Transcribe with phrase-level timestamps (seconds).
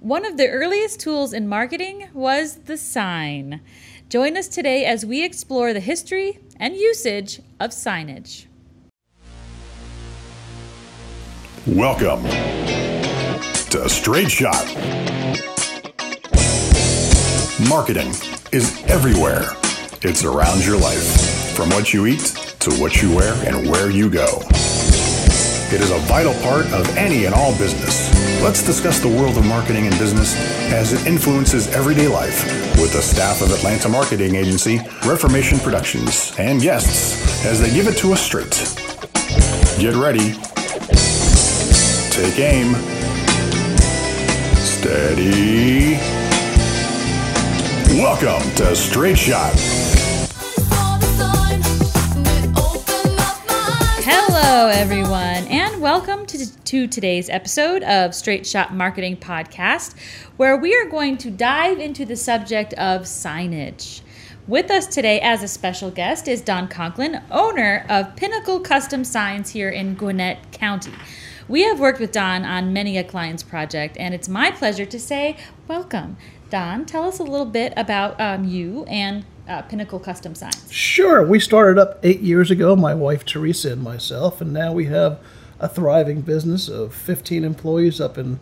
[0.00, 3.60] One of the earliest tools in marketing was the sign.
[4.08, 8.46] Join us today as we explore the history and usage of signage.
[11.66, 12.22] Welcome
[13.70, 14.64] to Straight Shot.
[17.68, 18.10] Marketing
[18.52, 19.50] is everywhere.
[20.02, 24.08] It's around your life, from what you eat to what you wear and where you
[24.08, 24.28] go.
[25.72, 28.17] It is a vital part of any and all business.
[28.40, 30.36] Let's discuss the world of marketing and business
[30.72, 32.44] as it influences everyday life
[32.80, 37.96] with the staff of Atlanta marketing agency Reformation Productions and guests as they give it
[37.98, 38.52] to us straight.
[39.80, 40.34] Get ready.
[42.14, 42.74] Take aim.
[44.56, 45.98] Steady.
[48.00, 49.52] Welcome to Straight Shot.
[54.04, 55.46] Hello, everyone,
[55.78, 59.94] welcome to, to today's episode of Straight Shot Marketing Podcast,
[60.36, 64.00] where we are going to dive into the subject of signage.
[64.48, 69.50] With us today as a special guest is Don Conklin, owner of Pinnacle Custom Signs
[69.50, 70.94] here in Gwinnett County.
[71.46, 74.98] We have worked with Don on many a client's project, and it's my pleasure to
[74.98, 75.36] say
[75.68, 76.16] welcome.
[76.50, 80.72] Don, tell us a little bit about um, you and uh, Pinnacle Custom Signs.
[80.72, 81.24] Sure.
[81.24, 85.20] We started up eight years ago, my wife Teresa and myself, and now we have
[85.60, 88.38] a thriving business of 15 employees up in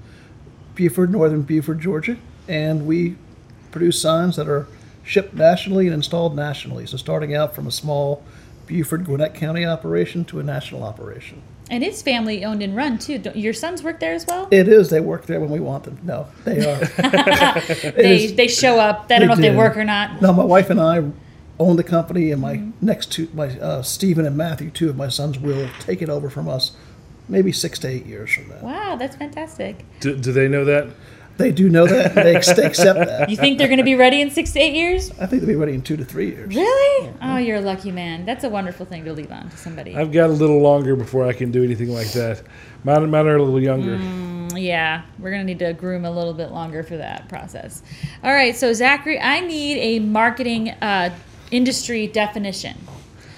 [0.74, 2.16] Buford, northern Buford, Georgia.
[2.48, 3.16] And we
[3.70, 4.66] produce signs that are
[5.02, 6.86] shipped nationally and installed nationally.
[6.86, 8.22] So, starting out from a small
[8.66, 11.42] Buford, Gwinnett County operation to a national operation.
[11.68, 13.18] And it's family owned and run too.
[13.18, 14.46] Don't, your sons work there as well?
[14.52, 14.88] It is.
[14.90, 15.98] They work there when we want them.
[16.04, 16.78] No, they are.
[17.96, 19.06] They, is- they show up.
[19.10, 20.22] I don't know if they work or not.
[20.22, 21.10] No, my wife and I
[21.58, 25.08] own the company, and my next two, my uh, Stephen and Matthew, two of my
[25.08, 26.72] sons, will take it over from us,
[27.28, 28.58] maybe six to eight years from now.
[28.60, 29.84] Wow, that's fantastic.
[30.00, 30.88] Do, do they know that?
[31.36, 32.14] They do know that.
[32.14, 33.28] They accept that.
[33.28, 35.10] You think they're going to be ready in six to eight years?
[35.20, 36.54] I think they'll be ready in two to three years.
[36.54, 37.12] Really?
[37.20, 38.24] Oh, you're a lucky man.
[38.24, 39.94] That's a wonderful thing to leave on to somebody.
[39.94, 42.42] I've got a little longer before I can do anything like that.
[42.84, 43.96] Mine, mine are a little younger.
[44.56, 47.82] Yeah, we're going to need to groom a little bit longer for that process.
[48.24, 51.14] All right, so Zachary, I need a marketing uh,
[51.50, 52.78] industry definition.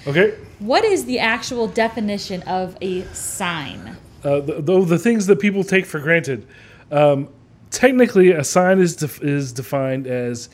[0.07, 0.37] Okay.
[0.59, 3.97] What is the actual definition of a sign?
[4.23, 6.45] Uh, the, the, the things that people take for granted.
[6.91, 7.29] Um,
[7.71, 10.49] technically, a sign is def- is defined as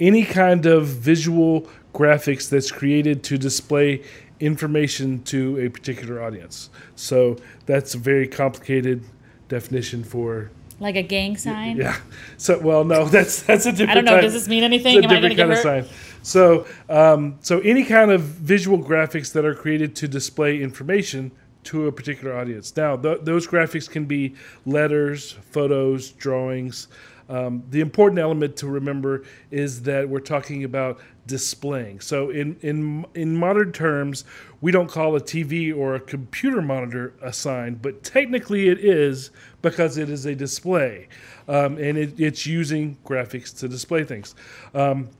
[0.00, 4.02] any kind of visual graphics that's created to display
[4.40, 6.70] information to a particular audience.
[6.96, 7.36] So
[7.66, 9.04] that's a very complicated
[9.48, 11.76] definition for Like a gang sign?
[11.76, 11.96] Yeah.
[12.36, 13.90] So well, no, that's that's a different.
[13.90, 14.12] I don't know.
[14.12, 14.96] type- Does this mean anything?
[14.98, 15.84] It's a Am different kind of sign.
[16.24, 21.32] So, um, so any kind of visual graphics that are created to display information
[21.64, 22.76] to a particular audience.
[22.76, 24.34] Now, th- those graphics can be
[24.64, 26.88] letters, photos, drawings.
[27.28, 32.00] Um, the important element to remember is that we're talking about displaying.
[32.00, 34.24] So, in in in modern terms,
[34.62, 39.30] we don't call a TV or a computer monitor a sign, but technically it is
[39.60, 41.08] because it is a display,
[41.48, 44.34] um, and it, it's using graphics to display things.
[44.72, 45.10] Um,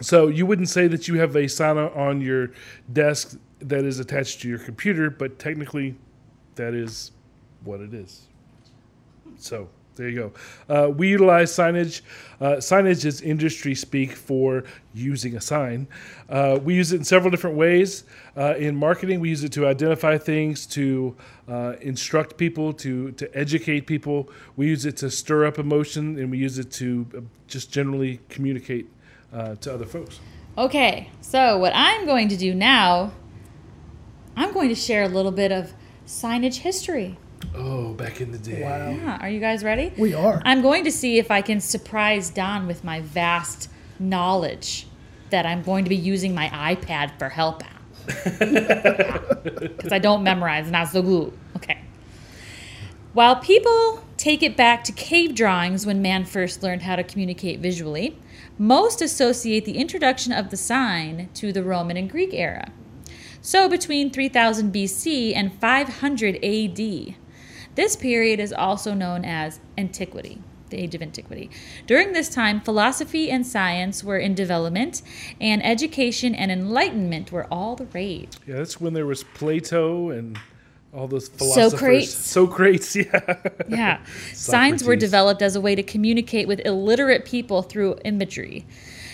[0.00, 2.50] so you wouldn't say that you have a sign on your
[2.92, 5.96] desk that is attached to your computer, but technically
[6.54, 7.12] that is
[7.64, 8.22] what it is.
[9.36, 10.32] So there you
[10.68, 10.74] go.
[10.74, 12.02] Uh, we utilize signage.
[12.40, 14.64] Uh, signage is industry speak for
[14.94, 15.88] using a sign.
[16.28, 18.04] Uh, we use it in several different ways.
[18.36, 21.16] Uh, in marketing, we use it to identify things, to
[21.48, 24.28] uh, instruct people, to to educate people.
[24.56, 28.20] We use it to stir up emotion, and we use it to uh, just generally
[28.28, 28.88] communicate
[29.60, 30.18] to other folks.
[30.56, 33.12] Okay, so what I'm going to do now,
[34.34, 35.74] I'm going to share a little bit of
[36.06, 37.18] signage history.
[37.54, 38.62] Oh, back in the day.
[38.62, 38.90] Wow.
[38.90, 39.92] Yeah, are you guys ready?
[39.96, 40.42] We are.
[40.44, 44.86] I'm going to see if I can surprise Don with my vast knowledge
[45.30, 47.72] that I'm going to be using my iPad for help out.
[49.46, 51.32] Because I don't memorize, not so good.
[51.56, 51.80] Okay.
[53.12, 57.60] While people take it back to cave drawings when man first learned how to communicate
[57.60, 58.18] visually,
[58.58, 62.70] most associate the introduction of the sign to the Roman and Greek era.
[63.40, 67.14] So between 3000 BC and 500 AD,
[67.76, 70.40] this period is also known as antiquity,
[70.70, 71.50] the age of antiquity.
[71.86, 75.02] During this time, philosophy and science were in development,
[75.40, 78.30] and education and enlightenment were all the rage.
[78.46, 80.38] Yeah, that's when there was Plato and
[80.92, 82.14] all those philosophers.
[82.14, 82.14] Socrates.
[82.14, 83.36] Socrates, yeah.
[83.68, 84.04] Yeah.
[84.32, 88.66] Signs were developed as a way to communicate with illiterate people through imagery.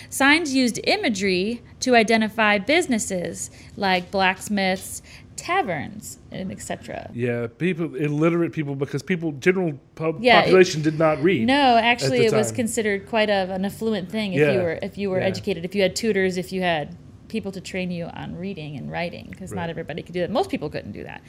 [0.09, 5.01] Signs used imagery to identify businesses like blacksmiths,
[5.35, 7.09] taverns and etc.
[7.13, 11.45] Yeah, people, illiterate people, because people, general pub, Yeah, it- population did not read.
[11.47, 14.97] No, actually, it was considered quite a, an affluent thing if Yeah, you were if
[14.97, 15.25] you were yeah.
[15.27, 16.95] educated, if you had tutors, if you had
[17.27, 19.61] people to train you on reading and writing, because Right.
[19.61, 20.29] not everybody could do that.
[20.29, 21.21] Most people couldn't do that.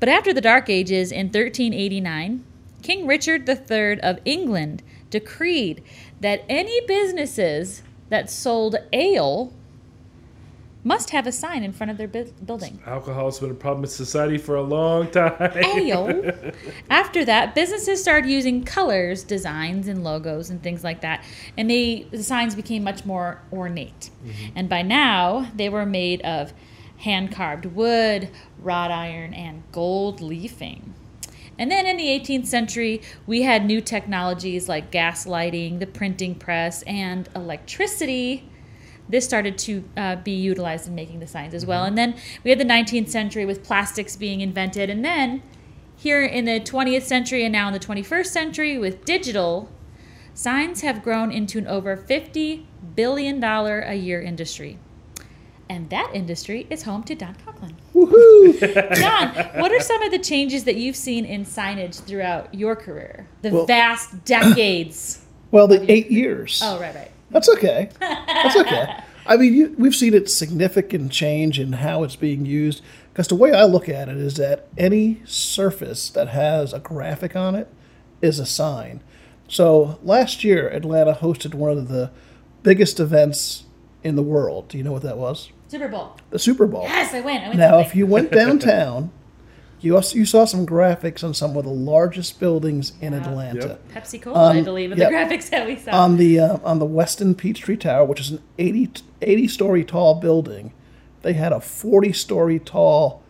[0.00, 2.44] But after the Dark Ages in 1389,
[2.82, 5.82] King Richard III of England decreed
[6.20, 9.52] that any businesses that sold ale
[10.84, 12.80] must have a sign in front of their bu- building.
[12.86, 15.34] Alcohol has been a problem in society for a long time.
[15.56, 16.32] ale.
[16.90, 21.24] After that, businesses started using colors, designs, and logos and things like that,
[21.56, 24.10] and they the signs became much more ornate.
[24.24, 24.52] Mm-hmm.
[24.56, 26.52] And by now, they were made of
[26.98, 30.94] hand carved wood, wrought iron, and gold leafing.
[31.58, 36.34] And then in the 18th century, we had new technologies like gas lighting, the printing
[36.34, 38.48] press, and electricity
[39.08, 41.84] this started to uh, be utilized in making the signs as well.
[41.84, 42.14] And then
[42.44, 44.88] we had the 19th century with plastics being invented.
[44.88, 45.42] And then
[45.96, 49.70] here in the 20th century and now in the 21st century with digital,
[50.34, 52.64] signs have grown into an over $50
[52.96, 54.78] billion a year industry.
[55.68, 57.76] And that industry is home to Don Conklin.
[57.94, 58.60] Woohoo!
[59.00, 63.26] Don, what are some of the changes that you've seen in signage throughout your career?
[63.42, 65.24] The Well- vast decades.
[65.50, 66.60] well, the eight years.
[66.62, 67.11] Oh, right, right.
[67.32, 67.90] That's okay.
[67.98, 68.96] That's okay.
[69.26, 72.82] I mean, you, we've seen it significant change in how it's being used.
[73.12, 77.36] Because the way I look at it is that any surface that has a graphic
[77.36, 77.68] on it
[78.20, 79.00] is a sign.
[79.48, 82.10] So last year, Atlanta hosted one of the
[82.62, 83.64] biggest events
[84.02, 84.68] in the world.
[84.68, 85.50] Do you know what that was?
[85.68, 86.16] Super Bowl.
[86.30, 86.84] The Super Bowl.
[86.84, 87.44] Yes, I went.
[87.44, 89.10] I went Now, if you went downtown,
[89.82, 93.66] you also, you saw some graphics on some of the largest buildings in Atlanta.
[93.66, 93.88] Yep.
[94.04, 95.10] Pepsi Cola, I Um, believe, in yep.
[95.10, 95.90] the graphics that we saw.
[95.90, 98.90] on the uh, on the Westin Peachtree Tower, which is an 80,
[99.20, 100.72] 80 story tall building,
[101.22, 103.22] they had a 40 story tall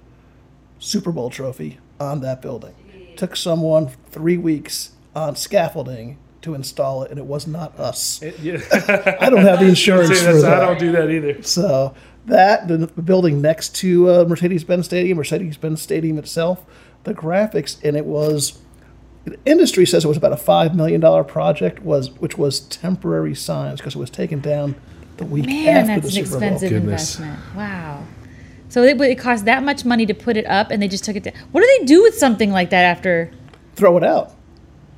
[0.79, 2.75] Super Bowl trophy on that building.
[3.17, 8.21] Took someone three weeks on scaffolding to install it, and it was not us.
[8.41, 8.59] Yeah.
[9.21, 11.43] I don't have the insurance See, for that's- I don't do that either.
[11.43, 11.95] So
[12.27, 16.65] that the, the building next to uh, Mercedes-Benz Stadium, Mercedes-Benz Stadium itself,
[17.05, 18.59] the graphics, and it was.
[19.25, 23.35] The industry says it was about a five million dollar project, was which was temporary
[23.37, 24.75] signs because it was taken down
[25.19, 26.49] the week Man, after that's the an Super Bowl.
[26.49, 27.19] expensive Goodness.
[27.21, 27.57] investment.
[27.57, 28.05] Wow.
[28.69, 31.15] So it, it cost that much money to put it up, and they just took
[31.15, 31.35] it down.
[31.53, 33.31] What do they do with something like that after?
[33.77, 34.33] Throw it out.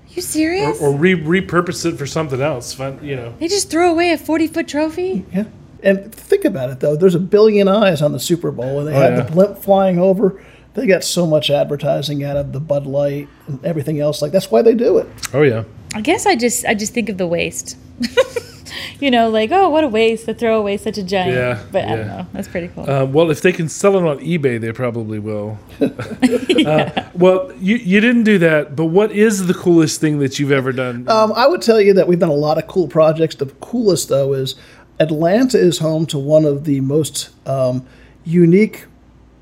[0.09, 0.81] you serious?
[0.81, 2.73] Or re- repurpose it for something else.
[2.73, 3.35] Fun, you know.
[3.41, 5.27] they just throw away a forty-foot trophy?
[5.35, 5.45] Yeah.
[5.85, 6.97] And think about it though.
[6.97, 9.21] There's a billion eyes on the Super Bowl, and they Oh, had yeah.
[9.23, 10.43] the blimp flying over.
[10.75, 14.21] They got so much advertising out of the Bud Light and everything else.
[14.23, 15.07] Like that's why they do it.
[15.33, 15.65] Oh yeah.
[15.95, 17.77] I guess I just I just think of the waste.
[19.01, 21.35] you know, like oh, what a waste to throw away such a giant.
[21.37, 22.27] Yeah, but I don't know.
[22.33, 22.91] That's pretty cool.
[22.91, 25.59] Uh, well, if they can sell it on eBay, they probably will.
[25.81, 30.53] uh, well, you you didn't do that, but what is the coolest thing that you've
[30.53, 31.09] ever done?
[31.09, 33.37] Um, I would tell you that we've done a lot of cool projects.
[33.37, 34.57] The coolest, though, is
[35.01, 37.87] Atlanta is home to one of the most um,
[38.25, 38.87] unique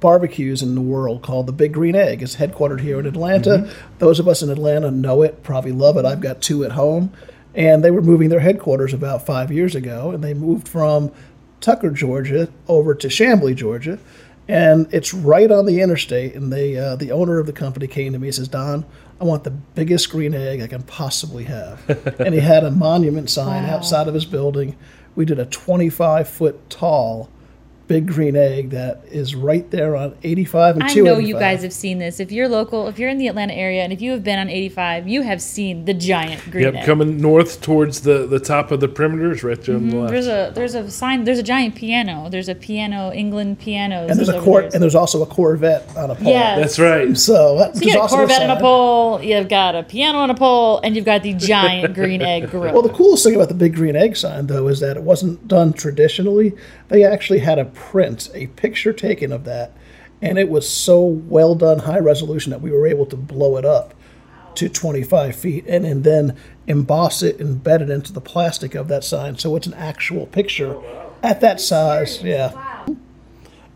[0.00, 2.22] barbecues in the world called the Big Green Egg.
[2.22, 3.70] It's headquartered here in Atlanta.
[3.98, 6.04] Those of us in Atlanta know it, probably love it.
[6.04, 7.12] I've got two at home.
[7.54, 11.12] And they were moving their headquarters about five years ago, and they moved from
[11.60, 13.98] Tucker, Georgia, over to Chamblee, Georgia.
[14.48, 16.34] And it's right on the interstate.
[16.34, 18.84] And they, uh, the owner of the company came to me and says, Don,
[19.20, 21.88] I want the biggest green egg I can possibly have.
[22.18, 23.76] and he had a monument sign Wow.
[23.76, 24.76] outside of his building.
[25.14, 27.28] We did a 25 foot tall
[27.88, 31.72] big green egg that is right there on 85 and I know you guys have
[31.72, 32.20] seen this.
[32.20, 34.48] If you're local, if you're in the Atlanta area, and if you have been on
[34.48, 36.86] 85, you have seen the giant green yep, egg.
[36.86, 40.12] coming north towards the, the top of the perimeters, right there on the left.
[40.12, 41.24] There's a there's a sign.
[41.24, 42.28] There's a giant piano.
[42.30, 43.12] There's a piano.
[43.12, 44.10] England pianos.
[44.10, 44.70] And there's a over court, there.
[44.74, 46.32] and there's also a Corvette on a pole.
[46.32, 46.58] Yes.
[46.58, 47.16] That's right.
[47.16, 49.22] So, that, So you got a Corvette on a pole.
[49.22, 52.72] You've got a piano on a pole, and you've got the giant green egg grill.
[52.72, 55.46] Well, the coolest thing about the big green egg sign, though, is that it wasn't
[55.48, 56.52] done traditionally.
[56.88, 59.76] They actually had a print, a picture taken of that,
[60.20, 63.64] and it was so well done, high resolution, that we were able to blow it
[63.64, 63.94] up
[64.54, 66.36] to 25 feet and, and then
[66.66, 70.80] emboss it, embed it into the plastic of that sign, so it's an actual picture
[71.22, 72.22] at that size.
[72.22, 72.86] Yeah.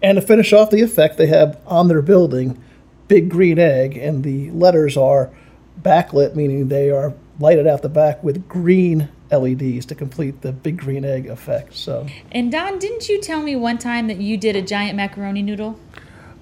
[0.03, 2.63] And to finish off the effect, they have on their building
[3.09, 5.31] big green egg, and the letters are
[5.81, 10.79] backlit, meaning they are lighted out the back with green LEDs to complete the big
[10.79, 11.75] green egg effect.
[11.75, 15.43] So and Don, didn't you tell me one time that you did a giant macaroni
[15.43, 15.79] noodle?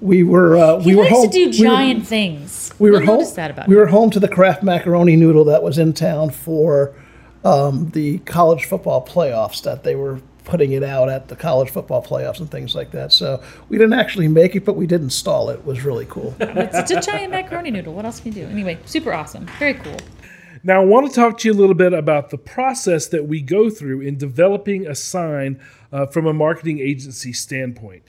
[0.01, 1.29] we were uh, He we were home.
[1.29, 2.71] to do we were- giant things.
[2.79, 3.25] We were I home.
[3.35, 3.79] that about we him.
[3.79, 6.93] were home to the Kraft macaroni noodle that was in town for
[7.45, 12.03] um, the college football playoffs that they were putting it out at the college football
[12.03, 13.11] playoffs and things like that.
[13.11, 15.55] So we didn't actually make it, but we did install it.
[15.59, 16.35] It was really cool.
[16.39, 17.93] It's, it's a giant macaroni noodle.
[17.93, 18.47] What else can you do?
[18.51, 19.47] Anyway, super awesome.
[19.57, 19.97] Very cool.
[20.67, 23.39] Now, I want to talk to you a little bit about the process that we
[23.39, 28.01] go through in developing a sign uh, from a marketing agency standpoint.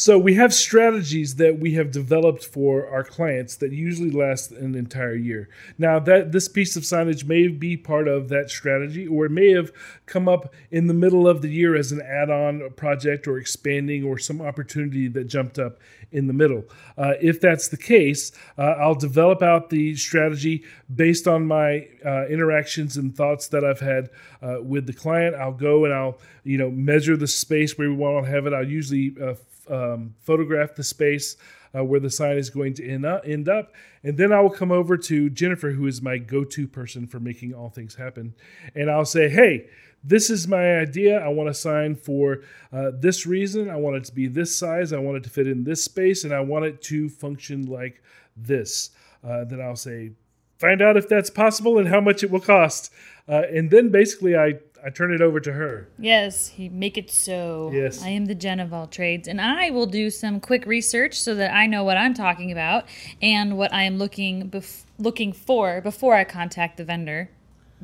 [0.00, 4.76] So, we have strategies that we have developed for our clients that usually last an
[4.76, 5.48] entire year.
[5.76, 9.50] Now, that this piece of signage may be part of that strategy, or it may
[9.50, 9.72] have
[10.06, 14.18] come up in the middle of the year as an add-on project or expanding or
[14.18, 15.80] some opportunity that jumped up
[16.12, 16.62] in the middle.
[16.96, 20.64] Uh, if that's the case, uh, I'll develop out the strategy
[20.94, 24.10] based on my uh, interactions and thoughts that I've had
[24.42, 25.34] uh, with the client.
[25.34, 28.52] I'll go and I'll you know measure the space where we want to have it.
[28.52, 29.34] I'll usually uh,
[29.70, 31.36] um, photograph the space
[31.76, 33.74] uh, where the sign is going to end up, end up.
[34.02, 37.20] And then I will come over to Jennifer, who is my go to person for
[37.20, 38.34] making all things happen.
[38.74, 39.68] And I'll say, hey,
[40.04, 41.18] this is my idea.
[41.18, 43.68] I want a sign for uh, this reason.
[43.68, 44.92] I want it to be this size.
[44.92, 46.24] I want it to fit in this space.
[46.24, 48.02] And I want it to function like
[48.36, 48.90] this.
[49.22, 50.12] Uh, then I'll say,
[50.58, 52.92] find out if that's possible and how much it will cost.
[53.28, 55.88] Uh, and then basically, I I turn it over to her.
[55.98, 57.70] Yes, he make it so.
[57.72, 58.02] Yes.
[58.02, 61.34] I am the Jen of all trades, and I will do some quick research so
[61.34, 62.84] that I know what I'm talking about
[63.20, 67.30] and what I am looking bef- looking for before I contact the vendor,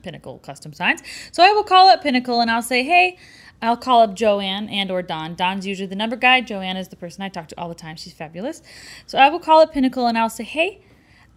[0.02, 1.02] Pinnacle Custom Signs.
[1.32, 3.18] So I will call up Pinnacle and I'll say, hey.
[3.62, 5.36] I'll call up Joanne and or Don.
[5.36, 6.42] Don's usually the number guy.
[6.42, 7.96] Joanne is the person I talk to all the time.
[7.96, 8.60] She's fabulous.
[9.06, 10.82] So I will call up Pinnacle and I'll say, "Hey,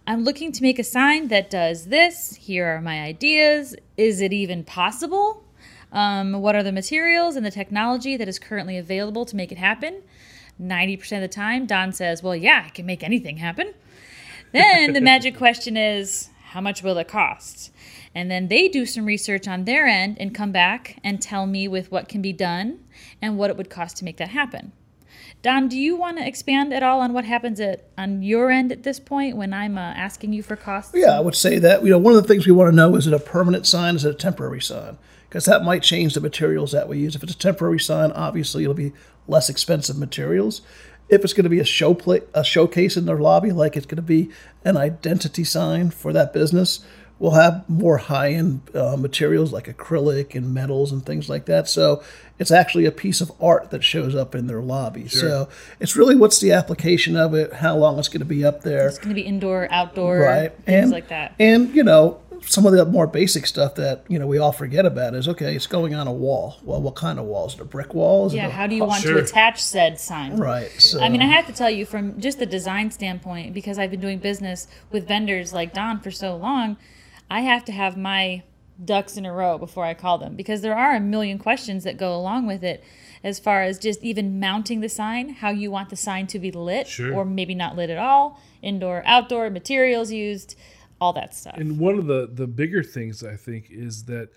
[0.08, 2.34] I'm looking to make a sign that does this.
[2.36, 3.76] Here are my ideas.
[3.98, 5.44] Is it even possible?
[5.92, 9.58] Um, what are the materials and the technology that is currently available to make it
[9.58, 10.02] happen?
[10.58, 13.74] 90% of the time, Don says, Well, yeah, I can make anything happen.
[14.52, 17.70] Then the magic question is, How much will it cost?
[18.14, 21.68] And then they do some research on their end and come back and tell me
[21.68, 22.82] with what can be done
[23.20, 24.72] and what it would cost to make that happen.
[25.40, 28.72] Don, do you want to expand at all on what happens at on your end
[28.72, 30.92] at this point when I'm uh, asking you for costs?
[30.94, 31.84] Yeah, I would say that.
[31.84, 33.94] You know, one of the things we want to know is it a permanent sign?
[33.94, 34.98] Is it a temporary sign?
[35.28, 37.14] Because that might change the materials that we use.
[37.14, 38.92] If it's a temporary sign, obviously it'll be
[39.28, 40.62] less expensive materials.
[41.08, 43.86] If it's going to be a show play, a showcase in their lobby, like it's
[43.86, 44.30] going to be
[44.64, 46.80] an identity sign for that business,
[47.18, 51.68] we'll have more high-end uh, materials like acrylic and metals and things like that.
[51.68, 52.02] So
[52.38, 55.08] it's actually a piece of art that shows up in their lobby.
[55.08, 55.48] So
[55.80, 58.86] it's really what's the application of it, how long it's going to be up there,
[58.86, 60.52] It's going to be indoor, outdoor, right?
[60.64, 61.34] things and like that.
[61.40, 64.86] And you know, some of the more basic stuff that you know we all forget
[64.86, 66.58] about is okay, it's going on a wall.
[66.62, 67.48] Well, what kind of wall?
[67.48, 68.26] Is it a brick wall?
[68.26, 69.14] Is Yeah, how do you want Sure.
[69.14, 70.36] to attach said sign?
[70.36, 70.70] Right.
[70.80, 73.90] So, I mean, I have to tell you from just the design standpoint, because I've
[73.90, 76.76] been doing business with vendors like Don for so long,
[77.30, 78.42] I have to have my
[78.84, 81.96] ducks in a row before I call them because there are a million questions that
[81.96, 82.84] go along with it
[83.24, 86.52] as far as just even mounting the sign, how you want the sign to be
[86.52, 87.12] lit Sure.
[87.14, 90.54] or maybe not lit at all, indoor, outdoor, materials used,
[91.00, 91.56] all that stuff.
[91.56, 94.30] And one of the the bigger things I think is that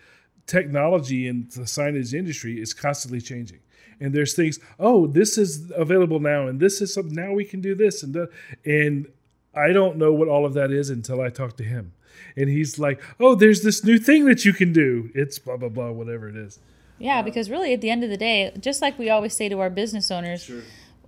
[0.48, 3.60] technology in the signage industry is constantly changing.
[4.00, 7.62] And there's things, oh, this is available now, and this is something now we can
[7.62, 8.30] do this and that.
[8.66, 9.08] And
[9.56, 11.94] I don't know what all of that is until I talk to him.
[12.36, 15.10] And he's like, oh, there's this new thing that you can do.
[15.14, 16.60] It's blah blah blah, whatever it is.
[17.00, 19.60] Yeah, because really, at the end of the day, just like we always say to
[19.60, 20.50] our business owners,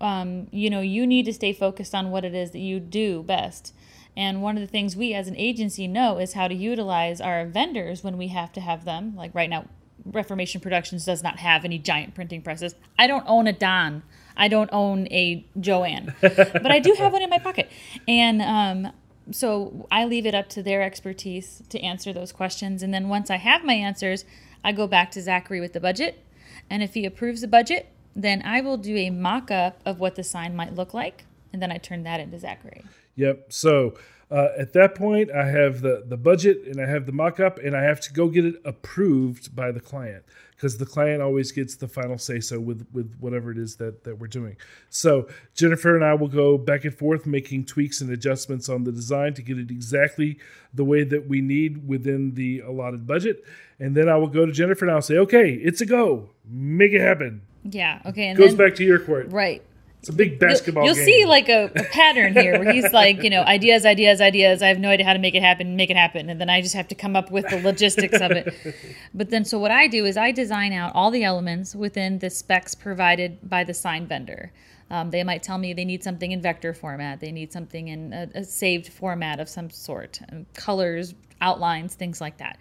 [0.01, 3.21] um, you know, you need to stay focused on what it is that you do
[3.23, 3.73] best.
[4.15, 7.45] And one of the things we as an agency know is how to utilize our
[7.45, 9.15] vendors when we have to have them.
[9.15, 9.65] Like right now,
[10.05, 12.75] Reformation Productions does not have any giant printing presses.
[12.97, 14.03] I don't own a Don.
[14.35, 17.69] I don't own a Joanne, but I do have one in my pocket.
[18.07, 18.93] And um,
[19.31, 22.83] so I leave it up to their expertise to answer those questions.
[22.83, 24.25] And then once I have my answers,
[24.63, 26.23] I go back to Zachary with the budget.
[26.69, 30.15] And if he approves the budget, then I will do a mock up of what
[30.15, 31.25] the sign might look like.
[31.51, 32.83] And then I turn that into Zachary.
[33.15, 33.53] Yep.
[33.53, 33.95] So
[34.31, 37.59] uh, at that point, I have the the budget and I have the mock up,
[37.59, 40.23] and I have to go get it approved by the client
[40.63, 44.05] because the client always gets the final say so with with whatever it is that
[44.05, 44.55] that we're doing.
[44.89, 48.91] So Jennifer and I will go back and forth making tweaks and adjustments on the
[48.93, 50.39] design to get it exactly
[50.73, 53.43] the way that we need within the allotted budget,
[53.77, 56.93] and then I will go to Jennifer and I'll say, okay, it's a go, make
[56.93, 57.41] it happen.
[57.65, 57.99] Yeah.
[58.05, 58.27] Okay.
[58.29, 59.31] And Goes then, back to your court.
[59.31, 59.61] right.
[60.03, 60.83] It's a big You'll- basketball.
[60.83, 61.05] You'll game.
[61.05, 64.61] see like a, a pattern here where he's like, you know, ideas, ideas, ideas.
[64.61, 66.29] I have no idea how to make it happen, make it happen.
[66.29, 68.53] And then I just have to come up with the logistics of it.
[69.13, 72.29] But then, so what I do is I design out all the elements within the
[72.29, 74.51] specs provided by the sign vendor.
[74.89, 78.11] Um, they might tell me they need something in vector format, they need something in
[78.11, 82.57] a, a saved format of some sort, um, colors, outlines, things like that.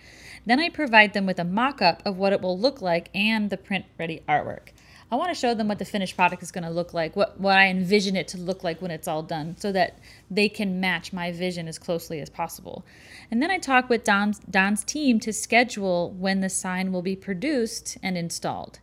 [0.46, 3.50] Then I provide them with a mock up of what it will look like and
[3.50, 4.68] the print ready artwork.
[5.12, 7.38] I want to show them what the finished product is going to look like, what,
[7.38, 9.98] what I envision it to look like when it's all done, so that
[10.30, 12.82] they can match my vision as closely as possible.
[13.30, 17.14] And then I talk with Don's, Don's team to schedule when the sign will be
[17.14, 18.78] produced and installed.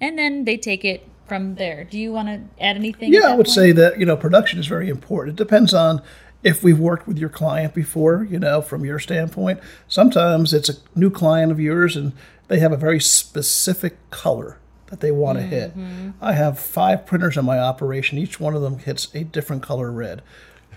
[0.00, 1.82] And then they take it from there.
[1.82, 3.12] Do you want to add anything?
[3.12, 3.54] Yeah, I would point?
[3.56, 5.40] say that, you know, production is very important.
[5.40, 6.02] It depends on
[6.44, 9.58] if we've worked with your client before, you know, from your standpoint.
[9.88, 12.12] Sometimes it's a new client of yours and
[12.46, 16.04] they have a very specific color that they want to mm-hmm.
[16.04, 16.14] hit.
[16.20, 18.18] I have five printers in my operation.
[18.18, 20.22] Each one of them hits a different color red.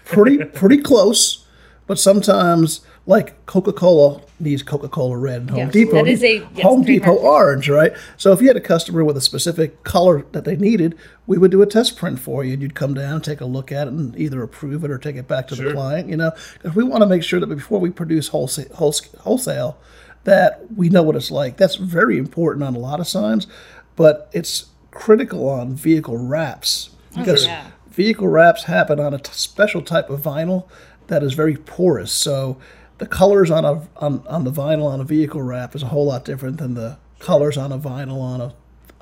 [0.06, 1.46] Pretty pretty close,
[1.88, 6.36] but sometimes like Coca Cola needs Coca Cola red, and Home yes, Depot needs a,
[6.38, 7.94] yes, Home Depot orange, right?
[8.18, 11.52] So if you had a customer with a specific color that they needed, we would
[11.52, 13.88] do a test print for you, and you'd come down and take a look at
[13.88, 15.70] it and either approve it or take it back to sure.
[15.70, 16.10] the client.
[16.10, 19.78] You know, because we want to make sure that before we produce wholesale, wholesale,
[20.24, 21.58] that we know what it's like.
[21.58, 23.48] That's very important on a lot of signs
[24.02, 27.68] but it's critical on vehicle wraps oh, because oh, yeah.
[27.88, 30.68] vehicle wraps happen on a t- special type of vinyl
[31.06, 32.12] that is very porous.
[32.12, 32.58] So
[32.98, 36.08] the colors on a on, on the vinyl on a vehicle wrap is a whole
[36.08, 38.56] lot different than the colors on a vinyl on a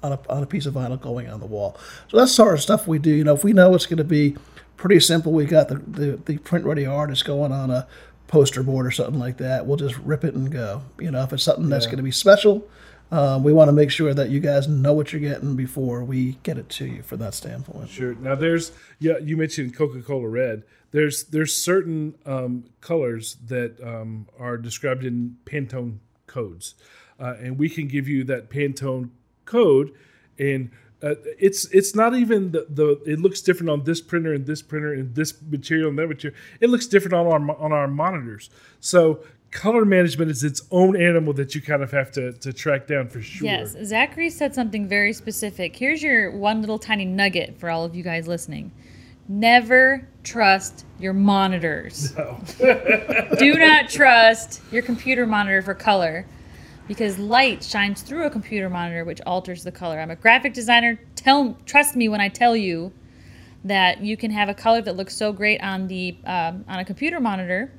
[0.03, 1.77] on a, on a piece of vinyl going on the wall.
[2.09, 3.11] So that's sort of stuff we do.
[3.11, 4.35] You know, if we know it's going to be
[4.75, 7.87] pretty simple, we got the, the, the print ready artist going on a
[8.27, 9.65] poster board or something like that.
[9.65, 10.83] We'll just rip it and go.
[10.99, 12.67] You know, if it's something that's going to be special,
[13.11, 16.33] um, we want to make sure that you guys know what you're getting before we
[16.43, 17.01] get it to you.
[17.01, 18.13] For that standpoint, sure.
[18.15, 20.63] Now, there's yeah, you mentioned Coca-Cola Red.
[20.91, 26.75] There's there's certain um, colors that um, are described in Pantone codes,
[27.19, 29.09] uh, and we can give you that Pantone
[29.45, 29.91] code,
[30.37, 34.45] and uh, it's it's not even the, the it looks different on this printer and
[34.45, 36.37] this printer and this material and that material.
[36.59, 38.49] It looks different on our on our monitors.
[38.79, 42.87] So color management is its own animal that you kind of have to, to track
[42.87, 43.45] down for sure.
[43.45, 45.75] Yes, Zachary said something very specific.
[45.75, 48.71] Here's your one little tiny nugget for all of you guys listening.
[49.27, 52.15] Never trust your monitors.
[52.17, 52.39] No.
[53.37, 56.25] Do not trust your computer monitor for color
[56.87, 59.99] because light shines through a computer monitor which alters the color.
[59.99, 60.99] I'm a graphic designer.
[61.15, 62.91] Tell trust me when I tell you
[63.63, 66.85] that you can have a color that looks so great on the um, on a
[66.85, 67.71] computer monitor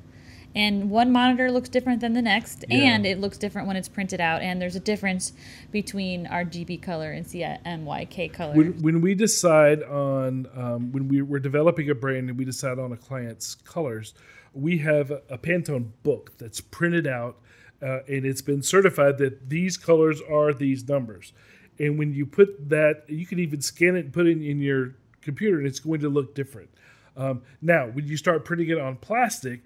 [0.55, 2.79] and one monitor looks different than the next yeah.
[2.79, 4.41] and it looks different when it's printed out.
[4.41, 5.33] And there's a difference
[5.71, 8.53] between RGB color and CMYK color.
[8.53, 12.79] When, when we decide on um, when we, we're developing a brand and we decide
[12.79, 14.13] on a client's colors
[14.53, 17.37] we have a, a pantone book that's printed out
[17.81, 21.33] uh, and it's been certified that these colors are these numbers.
[21.79, 24.95] And when you put that you can even scan it and put it in your
[25.21, 26.69] computer and it's going to look different.
[27.15, 29.61] Um, now when you start printing it on plastic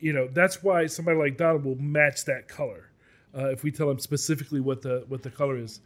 [0.00, 2.90] you know that's why somebody like Don will match that color
[3.36, 5.80] uh, if we tell them specifically what the what the color is.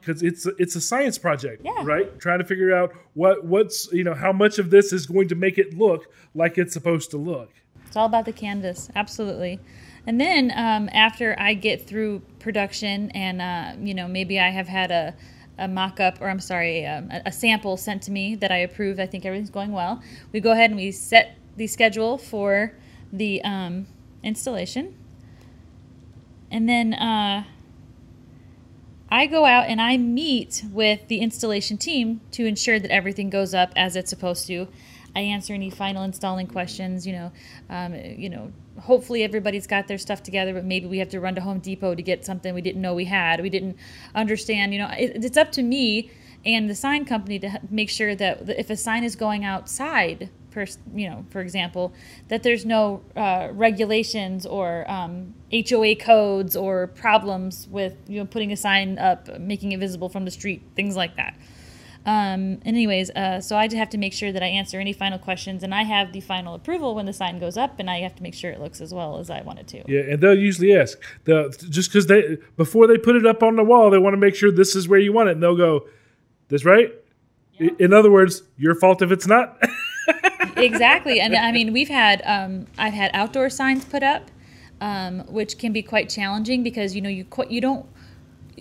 [0.00, 1.82] Because it's it's a science project yeah.
[1.84, 2.18] right?
[2.18, 5.34] Trying to figure out what what's you know how much of this is going to
[5.34, 7.50] make it look like it's supposed to look.
[7.86, 9.60] It's all about the canvas absolutely.
[10.06, 14.66] And then um, after i get through production and uh, you know maybe i have
[14.66, 15.14] had a
[15.58, 18.98] a mock-up or i'm sorry um, a, a sample sent to me that i approve
[18.98, 20.02] i think everything's going well
[20.32, 22.72] we go ahead and we set the schedule for
[23.12, 23.86] the um,
[24.22, 24.94] installation.
[26.50, 27.44] And then uh,
[29.10, 33.54] I go out and I meet with the installation team to ensure that everything goes
[33.54, 34.68] up as it's supposed to.
[35.14, 37.06] I answer any final installing questions.
[37.06, 37.32] You know,
[37.68, 38.52] um, you know.
[38.78, 41.94] Hopefully everybody's got their stuff together, but maybe we have to run to Home Depot
[41.94, 43.42] to get something we didn't know we had.
[43.42, 43.76] We didn't
[44.14, 44.72] understand.
[44.72, 46.10] You know, it, it's up to me
[46.44, 50.66] and the sign company to make sure that if a sign is going outside per,
[50.94, 51.92] you know, for example,
[52.28, 58.52] that there's no uh, regulations or um, HOA codes or problems with you know putting
[58.52, 61.34] a sign up, making it visible from the street, things like that.
[62.06, 65.18] Um, anyways, uh, so I just have to make sure that I answer any final
[65.18, 68.14] questions, and I have the final approval when the sign goes up, and I have
[68.16, 69.84] to make sure it looks as well as I want it to.
[69.86, 73.56] Yeah, and they'll usually ask the just because they before they put it up on
[73.56, 75.56] the wall, they want to make sure this is where you want it, and they'll
[75.56, 75.86] go,
[76.48, 76.90] "This right."
[77.52, 77.70] Yeah.
[77.78, 79.58] In other words, your fault if it's not.
[80.56, 84.30] exactly, and I mean we've had um, I've had outdoor signs put up,
[84.80, 87.86] um, which can be quite challenging because you know you you don't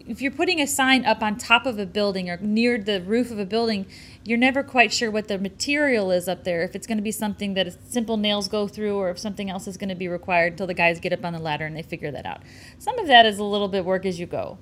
[0.08, 3.32] if you're putting a sign up on top of a building or near the roof
[3.32, 3.86] of a building,
[4.24, 6.64] you're never quite sure what the material is up there.
[6.64, 9.68] If it's going to be something that simple nails go through, or if something else
[9.68, 11.84] is going to be required until the guys get up on the ladder and they
[11.84, 12.42] figure that out.
[12.78, 14.58] Some of that is a little bit work as you go.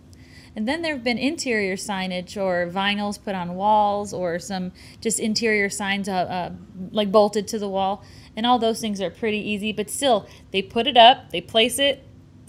[0.57, 5.19] And then there have been interior signage or vinyls put on walls or some just
[5.19, 6.51] interior signs uh, uh,
[6.89, 8.03] like bolted to the wall.
[8.35, 11.77] And all those things are pretty easy, but still, they put it up, they place
[11.77, 12.03] it.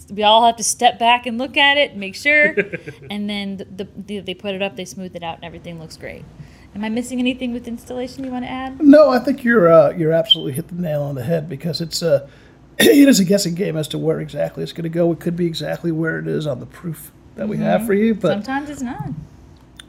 [0.09, 2.55] We all have to step back and look at it, make sure,
[3.11, 5.95] and then the, the, they put it up, they smooth it out, and everything looks
[5.95, 6.25] great.
[6.73, 8.81] Am I missing anything with installation you want to add?
[8.81, 12.01] No, I think you're uh, you're absolutely hit the nail on the head because it's
[12.01, 12.27] a
[12.79, 15.11] it is a guessing game as to where exactly it's going to go.
[15.11, 18.13] It could be exactly where it is on the proof that we have for you,
[18.15, 19.09] but Sometimes it's not.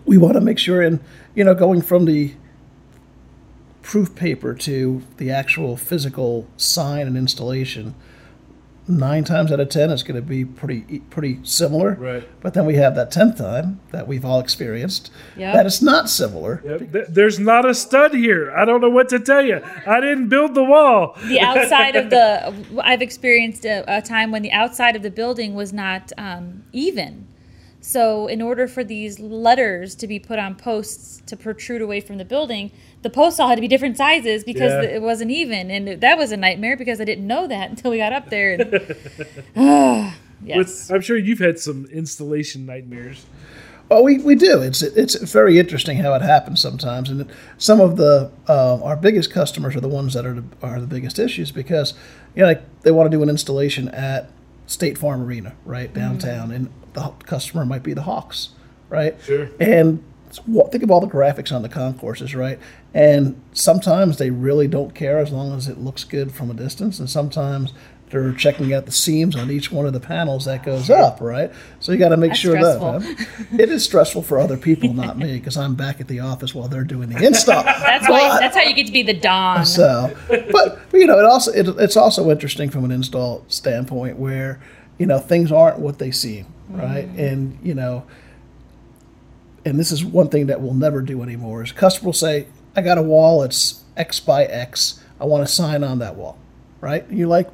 [0.07, 1.01] we want to make sure and
[1.35, 2.35] you know going from the
[3.83, 7.95] proof paper to the actual physical sign and installation
[8.91, 12.29] nine times out of ten it's going to be pretty pretty similar Right.
[12.43, 15.55] but then we have that 10th time that we've all experienced Yep.
[15.55, 17.07] that it's not similar Yep.
[17.09, 18.53] There's not a stud here.
[18.57, 19.61] I don't know what to tell you.
[19.87, 21.17] I didn't build the wall.
[21.25, 25.55] the outside of the i've experienced a, a time when the outside of the building
[25.55, 27.27] was not um, even
[27.83, 32.19] so in order for these letters to be put on posts to protrude away from
[32.19, 32.71] the building
[33.03, 34.83] the posts all had to be different sizes because Yeah.
[34.97, 37.97] it wasn't even and that was a nightmare because i didn't know that until we
[37.99, 38.97] got up there and,
[40.45, 43.25] yes With, I'm sure you've had some installation nightmares.
[43.91, 44.63] Well, we, we do.
[44.63, 49.33] It's it's very interesting how it happens sometimes, and some of the uh, our biggest
[49.33, 51.93] customers are the ones that are the, are the biggest issues because
[52.37, 54.31] you know like they want to do an installation at
[54.69, 58.51] State Farm Arena right downtown, and the customer might be the Hawks,
[58.89, 59.17] right?
[59.23, 59.49] Sure.
[59.59, 60.05] And
[60.71, 62.59] think of all the graphics on the concourses, right?
[62.95, 66.99] And sometimes they really don't care as long as it looks good from a distance,
[66.99, 67.73] and sometimes
[68.11, 71.53] they're checking out the seams on each one of the panels that goes up, right?
[71.79, 73.01] So you got to make That's sure stressful.
[73.01, 76.55] that it is stressful for other people, not me, because I'm back at the office
[76.55, 77.63] while they're doing the install.
[77.65, 81.19] that's why that's how you get to be the don So, but, but you know,
[81.19, 84.61] it also it, it's also interesting from an install standpoint where
[84.99, 87.09] you know things aren't what they seem, right?
[87.17, 88.05] And you know,
[89.65, 92.83] and this is one thing that we'll never do anymore is customer will say, "I
[92.83, 93.43] got a wall.
[93.43, 95.01] It's X by X.
[95.21, 96.39] I want to sign on that wall,"
[96.81, 97.07] right?
[97.09, 97.49] And you're like,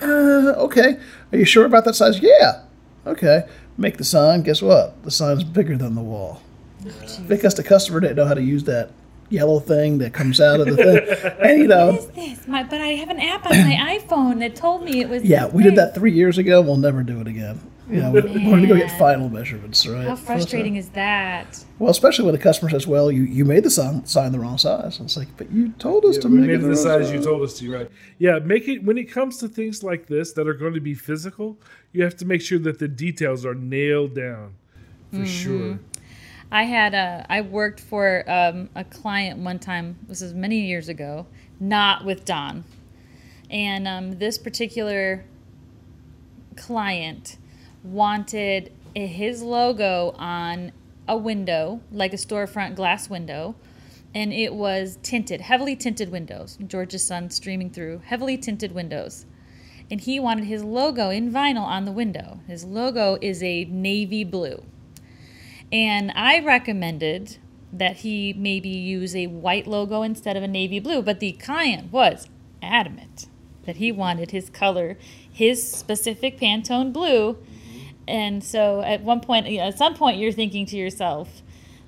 [0.00, 0.98] uh, "Okay,
[1.32, 2.62] are you sure about that size?" Yeah.
[3.06, 3.42] Okay.
[3.76, 4.42] Make the sign.
[4.42, 5.02] Guess what?
[5.02, 6.42] The sign's bigger than the wall
[7.28, 8.90] because the customer didn't know how to use that
[9.28, 11.34] yellow thing that comes out of the thing.
[11.50, 14.84] and you know, this my but i have an app on my iphone that told
[14.84, 16.60] me it was yeah, we did that three years ago.
[16.60, 17.60] We'll never do it again.
[17.92, 20.06] You know, we're going to go get final measurements, right?
[20.06, 23.70] how frustrating is that Well, especially when the customer says, "Well, you, you made the
[23.70, 26.50] sign, sign the wrong size." It's like, but you told us to we make made
[26.50, 27.90] it it the the wrong size you told us to, right?
[28.18, 30.94] Yeah, make it when it comes to things like this that are going to be
[30.94, 31.58] physical.
[31.92, 34.54] You have to make sure that the details are nailed down
[35.10, 35.24] for Mm-hmm.
[35.26, 35.78] sure.
[36.50, 39.98] I had a I worked for um, a client one time.
[40.08, 41.26] This is many years ago,
[41.60, 42.64] not with Don,
[43.50, 45.24] and um, this particular
[46.56, 47.36] client
[47.82, 50.72] wanted his logo on
[51.08, 53.54] a window, like a storefront glass window,
[54.14, 56.58] and it was tinted, heavily tinted windows.
[56.66, 59.26] George's sun streaming through, heavily tinted windows.
[59.90, 62.40] And he wanted his logo in vinyl on the window.
[62.46, 64.64] His logo is a navy blue.
[65.70, 67.38] And I recommended
[67.72, 71.90] that he maybe use a white logo instead of a navy blue, but the client
[71.90, 72.28] was
[72.60, 73.26] adamant
[73.64, 74.98] that he wanted his color,
[75.30, 77.38] his specific Pantone blue.
[78.12, 81.40] And so at one point, you know, at some point, you're thinking to yourself,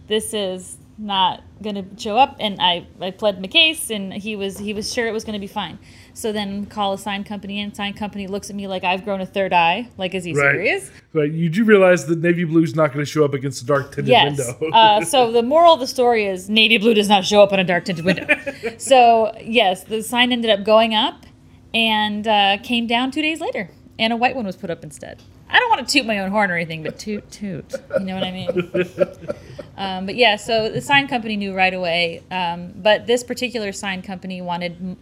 [0.09, 2.37] this is not going to show up.
[2.41, 5.35] And I, I pled my case, and he was he was sure it was going
[5.35, 5.79] to be fine.
[6.15, 7.75] So then call a sign company in.
[7.75, 9.89] Sign company looks at me like I've grown a third eye.
[9.99, 10.53] Like, is he Right.
[10.55, 10.85] serious?
[10.91, 11.03] Right.
[11.13, 13.67] But you do realize that navy blue is not going to show up against a
[13.67, 14.39] dark tinted Yes.
[14.39, 14.71] window.
[14.73, 17.59] uh, so the moral of the story is navy blue does not show up on
[17.59, 18.27] a dark tinted window.
[18.79, 21.27] so yes, the sign ended up going up
[21.75, 25.21] and uh, came down two days later, and a white one was put up instead.
[25.55, 27.73] I don't want to toot my own horn or anything, but toot toot.
[27.99, 29.17] You know what I mean?
[29.77, 32.23] Um, but yeah, so the sign company knew right away.
[32.31, 34.97] Um, but this particular sign company wanted,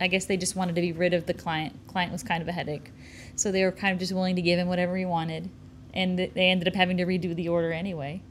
[0.00, 1.74] I guess they just wanted to be rid of the client.
[1.88, 2.92] Client was kind of a headache,
[3.34, 5.50] so they were kind of just willing to give him whatever he wanted,
[5.92, 8.22] and they ended up having to redo the order anyway.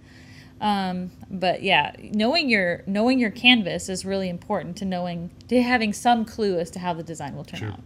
[0.61, 5.91] Um, but yeah, knowing your knowing your canvas is really important to knowing to having
[5.93, 7.81] some clue as to how the design will turn out.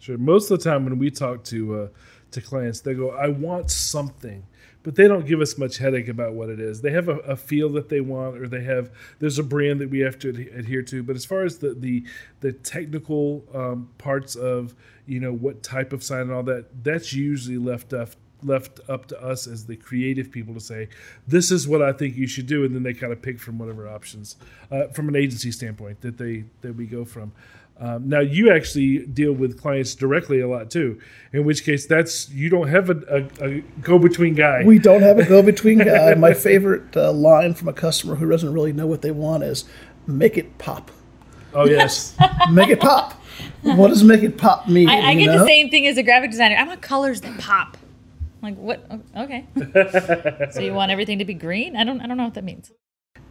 [0.00, 0.16] Sure.
[0.16, 1.88] Most of the time when we talk to uh,
[2.32, 4.44] to clients, they go, "I want something,"
[4.82, 6.80] but they don't give us much headache about what it is.
[6.80, 9.90] They have a, a feel that they want, or they have there's a brand that
[9.90, 11.02] we have to adhe- adhere to.
[11.02, 12.04] But as far as the the
[12.40, 14.74] the technical um, parts of
[15.06, 18.10] you know what type of sign and all that, that's usually left up
[18.42, 20.88] left up to us as the creative people to say,
[21.26, 23.58] "This is what I think you should do," and then they kind of pick from
[23.58, 24.36] whatever options
[24.70, 27.32] uh, from an agency standpoint that they that we go from.
[27.80, 31.00] Um, now you actually deal with clients directly a lot too.
[31.32, 34.64] In which case, that's you don't have a, a, a go-between guy.
[34.64, 36.14] We don't have a go-between guy.
[36.14, 39.64] My favorite uh, line from a customer who doesn't really know what they want is,
[40.06, 40.90] "Make it pop."
[41.54, 42.16] oh yes,
[42.50, 43.12] Make it pop.
[43.62, 44.88] what does make it pop mean?
[44.88, 45.38] I, I get know?
[45.38, 46.56] the same thing as a graphic designer.
[46.56, 47.76] I want colors that pop.
[48.42, 49.00] I'm like what?
[49.16, 49.46] Okay.
[50.50, 51.76] so you want everything to be green?
[51.76, 52.00] I don't.
[52.00, 52.72] I don't know what that means.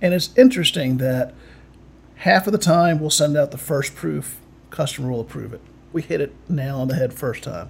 [0.01, 1.33] And it's interesting that
[2.17, 5.61] half of the time we'll send out the first proof, customer will approve it.
[5.93, 7.69] We hit it nail on the head first time.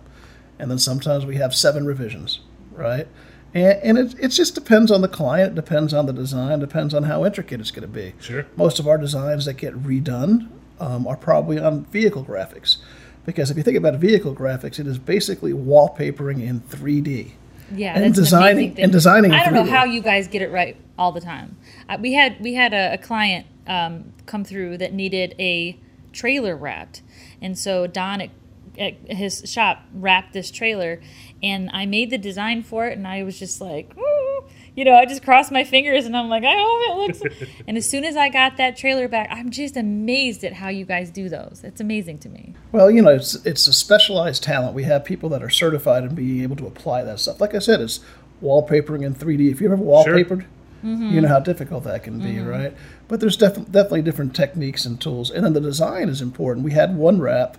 [0.60, 2.40] And then sometimes we have seven revisions,
[2.72, 3.08] right?
[3.54, 7.04] And, and it, it just depends on the client, depends on the design, depends on
[7.04, 8.14] how intricate it's going to be.
[8.20, 8.46] Sure.
[8.56, 12.78] Most of our designs that get redone um, are probably on vehicle graphics.
[13.26, 17.32] Because if you think about vehicle graphics, it is basically wallpapering in 3D.
[17.76, 18.84] Yeah, And that's an designing- amazing thing.
[18.86, 19.70] and designing I don't know 3D.
[19.70, 21.58] how you guys get it right all the time.
[21.90, 25.80] Uh, we had we had a, a client um, come through that needed a
[26.12, 27.02] trailer wrapped,
[27.42, 28.30] and so Don at,
[28.78, 31.02] at his shop wrapped this trailer,
[31.42, 34.44] and I made the design for it, and I was just like, "Ooh,"
[34.78, 37.50] you know, I just crossed my fingers, and I'm like, I hope it looks.
[37.68, 40.86] and as soon as I got that trailer back, I'm just amazed at how you
[40.86, 41.62] guys do those.
[41.64, 42.54] It's amazing to me.
[42.72, 44.76] Well, you know, it's it's a specialized talent.
[44.76, 47.42] We have people that are certified in being able to apply that stuff.
[47.42, 48.02] Like I said, it's
[48.44, 49.52] wallpapering in 3D.
[49.52, 50.46] If you've ever wallpapered,
[50.84, 51.10] Mm-hmm.
[51.10, 52.48] you know how difficult that can be, mm-hmm.
[52.48, 52.74] right?
[53.08, 55.32] But there's def- definitely different techniques and tools.
[55.32, 56.64] And then the design is important.
[56.66, 57.58] We had one wrap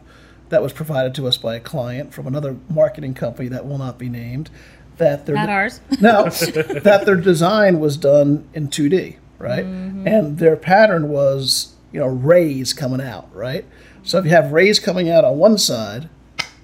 [0.48, 3.98] that was provided to us by a client from another marketing company that will not
[3.98, 4.50] be named.
[4.98, 5.80] That their Not ours.
[6.00, 9.64] no, that their design was done in 2D, right?
[9.64, 10.08] Mm-hmm.
[10.08, 13.64] And their pattern was, you know, rays coming out, right?
[14.02, 16.08] So if you have rays coming out on one side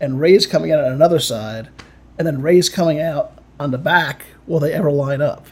[0.01, 1.69] and rays coming out on another side,
[2.19, 5.47] and then rays coming out on the back, will they ever line up?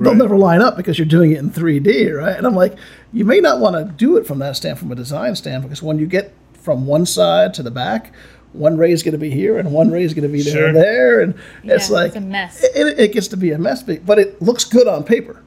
[0.00, 0.18] They'll Right.
[0.18, 2.36] never line up because you're doing it in 3D, right?
[2.36, 2.74] And I'm like,
[3.12, 5.82] you may not want to do it from that stand, from a design stand, because
[5.82, 8.12] when you get from one side to the back,
[8.52, 10.66] one ray is going to be here and one ray is going to be Sure.
[10.66, 12.62] down there, and it's like it's a mess.
[12.74, 15.42] It, it gets to be a mess, but but it looks good on paper.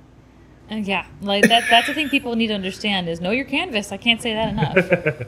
[0.71, 1.63] Uh, yeah, like that.
[1.69, 3.91] That's the thing people need to understand is know your canvas.
[3.91, 5.27] I can't say that enough.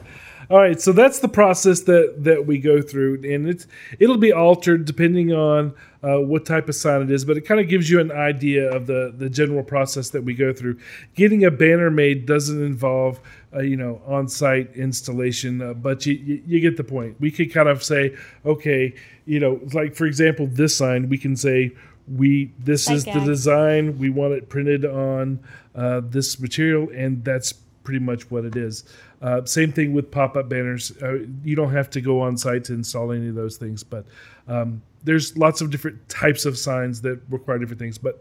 [0.50, 3.66] All right, so that's the process that that we go through, and it's
[3.98, 7.60] it'll be altered depending on uh, what type of sign it is, but it kind
[7.60, 10.78] of gives you an idea of the the general process that we go through.
[11.14, 13.20] Getting a banner made doesn't involve
[13.54, 17.20] uh, you know on-site installation, uh, but you, you you get the point.
[17.20, 18.94] We could kind of say, okay,
[19.26, 21.72] you know, like for example, this sign, we can say
[22.10, 25.40] we this is the design, we want it printed on
[25.74, 27.52] uh, this material, and that's
[27.88, 28.84] pretty much what it is.
[29.20, 30.92] Uh, same thing with pop-up banners.
[31.02, 34.04] Uh, you don't have to go on site to install any of those things, but
[34.46, 37.98] um, there's lots of different types of signs that require different things.
[37.98, 38.20] But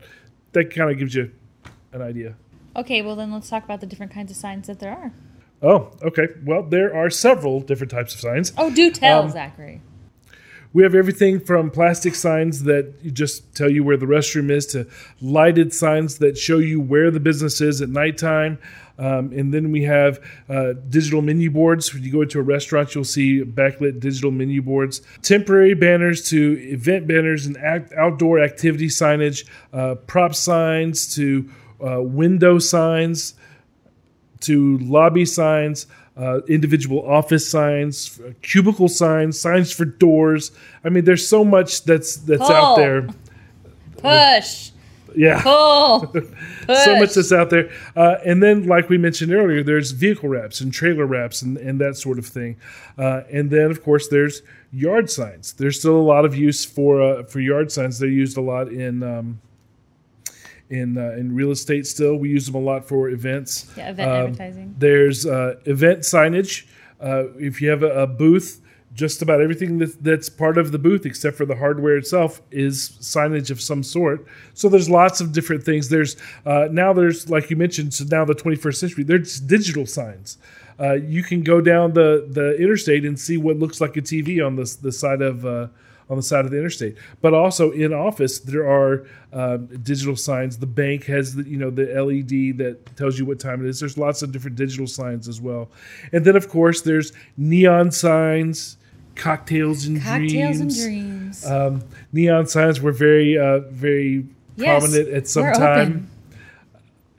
[0.53, 1.31] that kind of gives you
[1.93, 2.35] an idea.
[2.75, 5.11] okay, well then let's talk about the different kinds of signs that there are.
[5.61, 6.27] Oh, okay.
[6.45, 8.53] Well, there are several different types of signs.
[8.57, 9.81] Oh, do tell, Um, Zachary.
[10.73, 14.85] We have everything from plastic signs that just tell you where the restroom is to
[15.21, 18.59] lighted signs that show you where the business is at nighttime.
[18.99, 21.93] Um, and then we have uh, digital menu boards.
[21.93, 26.53] When you go into a restaurant, you'll see backlit digital menu boards, temporary banners to
[26.59, 33.35] event banners and act- outdoor activity signage, uh, prop signs to uh, window signs
[34.41, 40.51] to lobby signs, uh, individual office signs, uh, cubicle signs, signs for doors.
[40.83, 43.07] I mean, there's so much that's that's out there.
[43.97, 44.71] Push,
[45.17, 46.23] Yeah, push.
[46.83, 47.69] so much that's out there.
[47.95, 51.81] Uh, and then, like we mentioned earlier, there's vehicle wraps and trailer wraps and, and
[51.81, 52.57] that sort of thing.
[52.97, 55.53] Uh, and then, of course, there's yard signs.
[55.53, 57.99] There's still a lot of use for uh, for yard signs.
[57.99, 59.03] They're used a lot in.
[59.03, 59.41] Um,
[60.69, 63.71] in, uh, in real estate, still we use them a lot for events.
[63.77, 64.75] Yeah, event Um, advertising.
[64.77, 66.65] There's uh, event signage.
[66.99, 68.59] Uh, if you have a, a booth,
[68.93, 72.97] just about everything that, that's part of the booth, except for the hardware itself, is
[72.99, 74.25] signage of some sort.
[74.53, 75.89] So there's lots of different things.
[75.89, 79.03] There's uh, now there's like you mentioned, so now the 21st century.
[79.03, 80.37] There's digital signs.
[80.79, 84.45] Uh, you can go down the the interstate and see what looks like a TV
[84.45, 85.45] on the the side of.
[86.09, 90.57] On the side of the interstate, but also in office there are um, digital signs.
[90.57, 93.81] The bank has the you know the LED that tells you what time it is.
[93.81, 95.69] There's lots of different digital signs as well,
[96.13, 98.77] and then of course there's neon signs,
[99.15, 100.31] cocktails and dreams.
[100.31, 101.41] Cocktails and dreams.
[101.41, 101.45] dreams.
[101.45, 105.79] Um, neon signs were very uh, very Yes, prominent at some time.
[105.81, 106.09] open.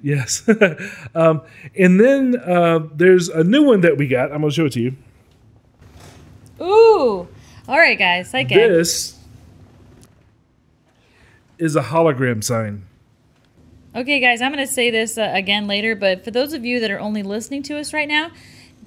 [0.03, 0.49] Yes,
[1.15, 1.43] um,
[1.77, 4.33] and then uh, there's a new one that we got.
[4.33, 4.97] I'm gonna show it to you.
[6.61, 7.29] Ooh.
[7.69, 8.31] All right, guys.
[8.31, 8.71] Psych gag.
[8.71, 9.19] This
[11.59, 12.87] is a hologram sign.
[13.95, 16.81] Okay, guys, I'm going to say this uh, again later, but for those of you
[16.81, 18.31] that are only listening to us right now,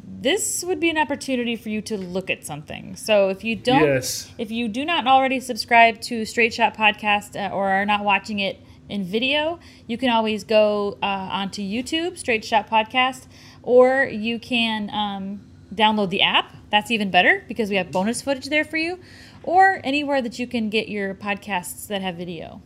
[0.03, 2.95] this would be an opportunity for you to look at something.
[2.95, 4.31] So if you don't, Yes.
[4.37, 8.39] if you do not already subscribe to Straight Shot Podcast uh, or are not watching
[8.39, 13.27] it in video, you can always go uh, onto YouTube, Straight Shot Podcast,
[13.63, 15.41] or you can um,
[15.73, 16.55] download the app.
[16.71, 18.99] That's even better because we have bonus footage there for you,
[19.43, 22.61] or anywhere that you can get your podcasts that have video.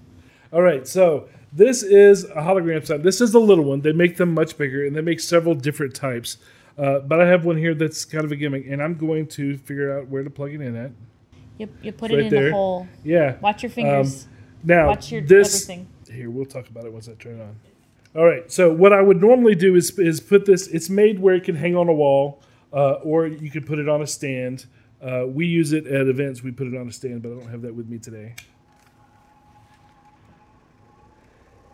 [0.53, 3.01] All right, so this is a hologram sign.
[3.01, 3.81] This is the little one.
[3.81, 6.37] They make them much bigger, and they make several different types.
[6.77, 9.57] Uh, but I have one here that's kind of a gimmick, and I'm going to
[9.57, 10.91] figure out where to plug it in at.
[11.57, 12.45] You, you put Right it in there.
[12.45, 12.87] the hole.
[13.03, 13.37] Yeah.
[13.39, 14.27] Watch your fingers.
[14.63, 15.87] Now Watch your this everything.
[16.11, 17.55] here we'll talk about it once I turn it on.
[18.15, 18.51] All right.
[18.51, 20.67] So what I would normally do is is put this.
[20.67, 22.41] It's made where it can hang on a wall,
[22.75, 24.65] uh, or you can put it on a stand.
[25.01, 26.43] Uh, we use it at events.
[26.43, 28.35] We put it on a stand, but I don't have that with me today.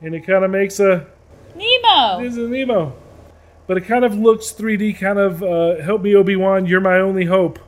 [0.01, 1.07] And it kind of makes a
[1.55, 2.21] Nemo.
[2.23, 2.95] this is Nemo,
[3.67, 4.97] but it kind of looks 3D.
[4.99, 6.65] Kind of uh, help me Obi Wan.
[6.65, 7.59] You're my only hope.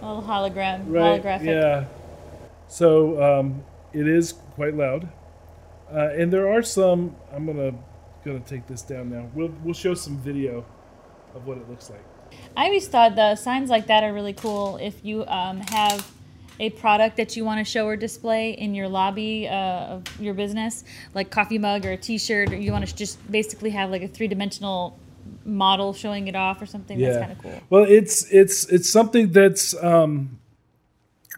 [0.00, 1.22] A little hologram, Right.
[1.22, 1.44] holographic.
[1.46, 1.84] Yeah.
[2.68, 5.08] So um, it is quite loud,
[5.92, 7.16] uh, and there are some.
[7.32, 7.72] I'm gonna
[8.24, 9.28] gonna take this down now.
[9.34, 10.64] We'll we'll show some video
[11.34, 12.04] of what it looks like.
[12.56, 16.10] I always thought the signs like that are really cool if you um, have
[16.58, 20.34] a product that you want to show or display in your lobby uh, of your
[20.34, 24.02] business, like coffee mug or a T-shirt, or you want to just basically have like
[24.02, 24.98] a three-dimensional
[25.44, 26.98] model showing it off or something.
[26.98, 27.60] That's kind of cool.
[27.70, 30.38] Well, it's it's it's something that's um,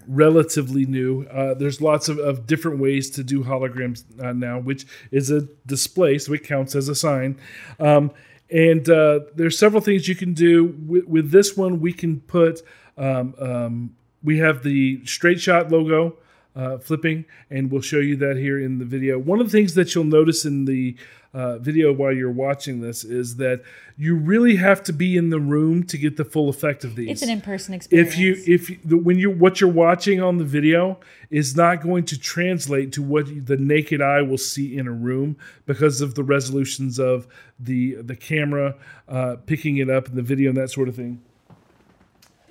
[0.08, 1.24] relatively new.
[1.24, 5.42] Uh, there's lots of, of different ways to do holograms uh, now, which is a
[5.66, 7.38] display, so it counts as a sign.
[7.78, 8.10] Um,
[8.52, 11.80] and uh, there's several things you can do with, with this one.
[11.80, 12.60] We can put
[12.98, 16.16] um, um, we have the straight shot logo
[16.54, 19.18] uh, flipping, and we'll show you that here in the video.
[19.18, 20.96] One of the things that you'll notice in the
[21.34, 23.62] uh, video while you're watching this is that
[23.96, 27.10] you really have to be in the room to get the full effect of these.
[27.10, 28.12] It's an in-person experience.
[28.12, 31.82] if you if you, the, when you what you're watching on the video is not
[31.82, 36.14] going to translate to what the naked eye will see in a room because of
[36.14, 37.26] the resolutions of
[37.58, 38.74] the the camera
[39.08, 41.22] uh, picking it up and the video and that sort of thing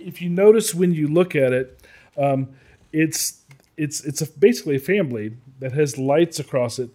[0.05, 1.79] if you notice when you look at it,
[2.17, 2.49] um,
[2.91, 3.43] it's
[3.77, 6.89] it's it's a, basically a fan blade that has lights across it,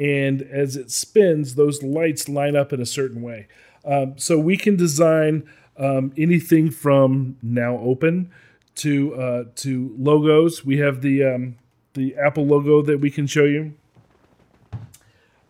[0.00, 3.46] and as it spins, those lights line up in a certain way.
[3.84, 8.30] Um, so we can design um, anything from now open
[8.76, 10.64] to uh, to logos.
[10.64, 11.56] We have the um,
[11.92, 13.74] the Apple logo that we can show you.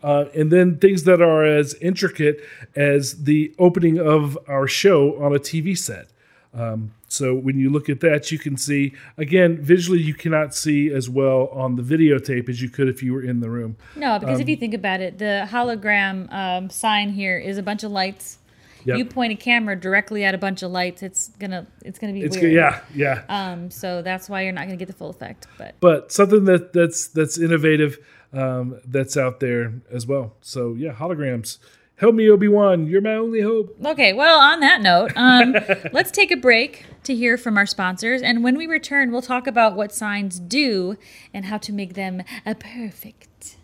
[0.03, 2.41] Uh, and then things that are as intricate
[2.75, 6.09] as the opening of our show on a TV set.
[6.53, 10.91] Um, so when you look at that, you can see again visually you cannot see
[10.93, 13.77] as well on the videotape as you could if you were in the room.
[13.97, 17.63] no, because um, if you think about it, the hologram um, sign here is a
[17.63, 18.39] bunch of lights.
[18.85, 18.99] Yep.
[18.99, 22.23] You point a camera directly at a bunch of lights, it's gonna it's gonna be
[22.23, 22.53] It's weird.
[22.53, 23.23] good, yeah, yeah.
[23.29, 25.47] Um, so that's why you're not gonna get the full effect.
[25.59, 27.99] But but something that that's that's innovative
[28.33, 30.35] um, that's out there as well.
[30.41, 31.59] So yeah, holograms.
[32.01, 32.87] Help me, Obi Wan.
[32.87, 33.77] You're my only hope.
[33.85, 35.55] Okay, well, on that note, um,
[35.93, 38.23] let's take a break to hear from our sponsors.
[38.23, 40.97] And when we return, we'll talk about what signs do
[41.35, 43.59] and how to make them a perfect.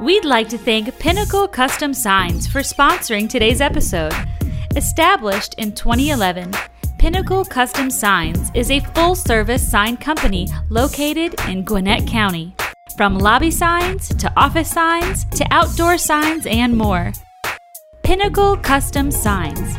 [0.00, 4.14] We'd like to thank Pinnacle Custom Signs for sponsoring today's episode.
[4.74, 6.52] Established in 2011,
[6.98, 12.54] Pinnacle Custom Signs is a full service sign company located in Gwinnett County.
[12.98, 17.12] From lobby signs to office signs to outdoor signs and more.
[18.02, 19.76] Pinnacle Custom Signs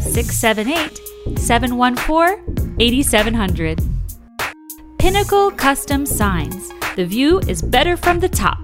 [0.00, 3.80] 678 714 8700.
[4.98, 6.72] Pinnacle Custom Signs.
[6.96, 8.58] The view is better from the top.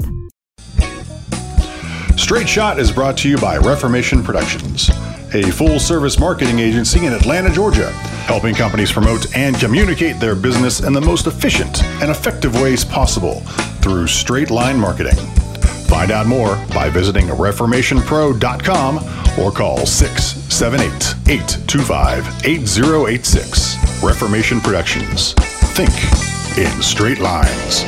[2.23, 4.91] Straight Shot is brought to you by Reformation Productions,
[5.35, 7.91] a full service marketing agency in Atlanta, Georgia,
[8.27, 13.41] helping companies promote and communicate their business in the most efficient and effective ways possible
[13.83, 15.17] through straight line marketing.
[15.89, 18.99] Find out more by visiting ReformationPro.com
[19.41, 24.03] or call 678 825 8086.
[24.03, 25.33] Reformation Productions.
[25.75, 25.91] Think
[26.57, 27.83] in straight lines.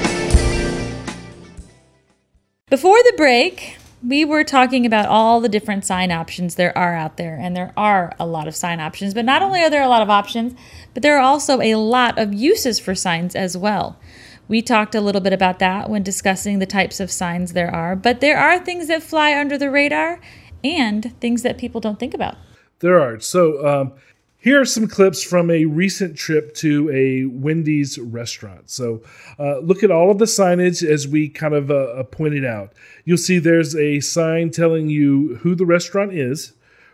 [2.68, 7.16] Before the break, we were talking about all the different sign options there are out
[7.16, 9.14] there, and there are a lot of sign options.
[9.14, 10.54] But not only are there a lot of options,
[10.92, 13.98] but there are also a lot of uses for signs as well.
[14.46, 17.96] We talked a little bit about that when discussing the types of signs there are,
[17.96, 20.20] but there are things that fly under the radar
[20.62, 22.36] and things that people don't think about.
[22.80, 23.20] There are.
[23.20, 23.92] So um,
[24.44, 28.68] here are some clips from a recent trip to a Wendy's restaurant.
[28.68, 29.00] So
[29.38, 32.74] uh, look at all of the signage as we kind of uh, pointed out.
[33.06, 36.52] You'll see there's a sign telling you who the restaurant is,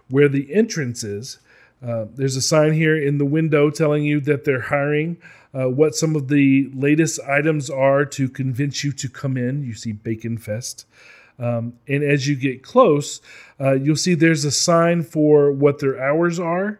[0.09, 1.41] where the entrance is.
[1.85, 5.17] Uh, there's a sign here in the window telling you that they're hiring.
[5.53, 9.65] Uh, what some of the latest items are to convince you to come in.
[9.65, 10.87] You see Bacon Fest.
[11.37, 13.21] Um, and as you get close,
[13.59, 16.79] uh, you'll see there's a sign for what their hours are.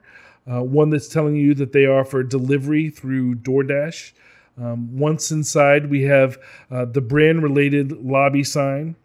[0.51, 4.12] Uh, one that's telling you that they offer delivery through DoorDash.
[4.61, 6.38] Um, once inside, we have
[6.70, 8.96] uh, the brand related lobby sign.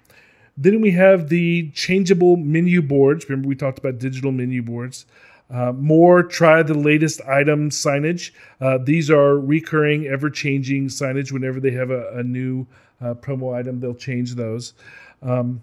[0.57, 3.29] Then we have the changeable menu boards.
[3.29, 5.05] Remember, we talked about digital menu boards.
[5.49, 8.31] Uh, more try the latest item signage.
[8.59, 11.31] Uh, these are recurring, ever changing signage.
[11.31, 12.65] Whenever they have a, a new
[12.99, 14.73] uh, promo item, they'll change those.
[15.21, 15.61] Um,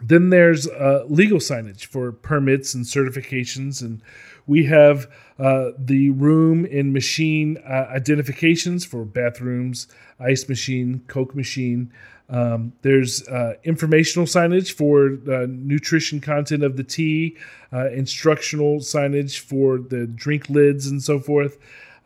[0.00, 4.00] then there's uh, legal signage for permits and certifications, and
[4.48, 9.86] we have uh, the room and machine uh, identifications for bathrooms,
[10.18, 11.92] ice machine, Coke machine.
[12.30, 15.10] Um, there's uh, informational signage for
[15.46, 17.36] nutrition content of the tea,
[17.72, 21.58] uh, instructional signage for the drink lids and so forth.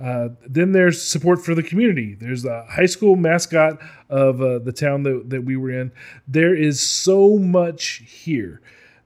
[0.03, 2.15] Uh, then there's support for the community.
[2.15, 3.79] There's the high school mascot
[4.11, 5.93] of uh, the town that, that we were in.
[6.27, 8.61] There is so much here.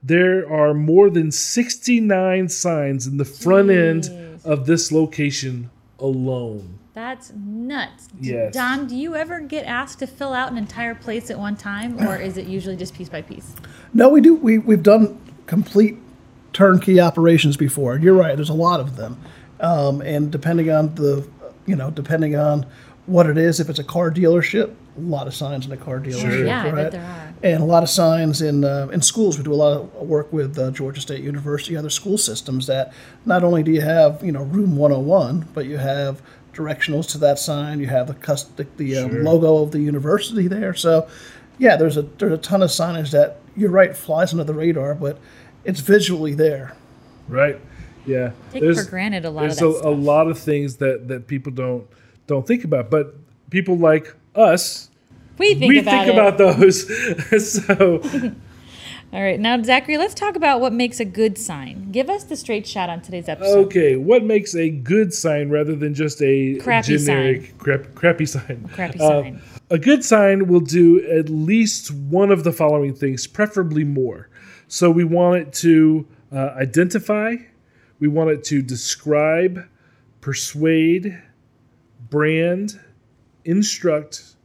[0.07, 6.79] There are more than 69 signs in the front end of this location alone.
[6.93, 8.07] That's nuts.
[8.19, 8.53] Yes.
[8.53, 11.99] Don, do you ever get asked to fill out an entire place at one time,
[12.07, 13.53] or is it usually just piece by piece?
[13.93, 14.35] No, we do.
[14.35, 15.97] We we've done complete
[16.53, 17.95] turnkey operations before.
[17.95, 18.35] And you're right.
[18.35, 19.19] There's a lot of them,
[19.59, 21.27] um, and depending on the,
[21.65, 22.65] you know, depending on
[23.07, 25.99] what it is, if it's a car dealership, a lot of signs in a car
[25.99, 26.21] dealership.
[26.21, 26.45] sure.
[26.45, 27.33] Yeah, I bet there are.
[27.43, 29.37] And a lot of signs in uh, in schools.
[29.37, 32.67] We do a lot of work with uh, Georgia State University, other school systems.
[32.67, 32.93] That
[33.25, 36.21] not only do you have you know Room 101, but you have
[36.53, 37.79] directionals to that sign.
[37.79, 40.73] You have the cus- the, the um, logo of the university there.
[40.73, 41.07] So,
[41.59, 44.95] yeah, there's a there's a ton of signage that you're right flies under the radar,
[44.95, 45.19] but
[45.63, 46.75] it's visually there.
[47.27, 47.59] right?
[48.05, 51.09] Yeah, Take for granted a lot of there's that a, a lot of things that
[51.09, 51.85] that people don't
[52.25, 53.15] don't think about, but
[53.49, 54.89] people like us,
[55.37, 56.13] We think we about think it.
[56.13, 57.53] about those.
[57.65, 58.01] so
[59.13, 61.91] All right, now Zachary, let's talk about what makes a good sign.
[61.93, 63.67] Give us the straight shot on today's episode.
[63.67, 68.69] okay, what makes a good sign rather than just a Crappy generic crap, crappy sign?
[68.73, 69.41] Crappy Uh, sign.
[69.69, 74.27] A good sign will do at least one of the following things, preferably more.
[74.67, 77.35] So we want it to uh, identify,
[77.99, 79.65] we want it to describe,
[80.19, 81.17] persuade,
[82.09, 82.77] brand,
[83.47, 84.35] instruct,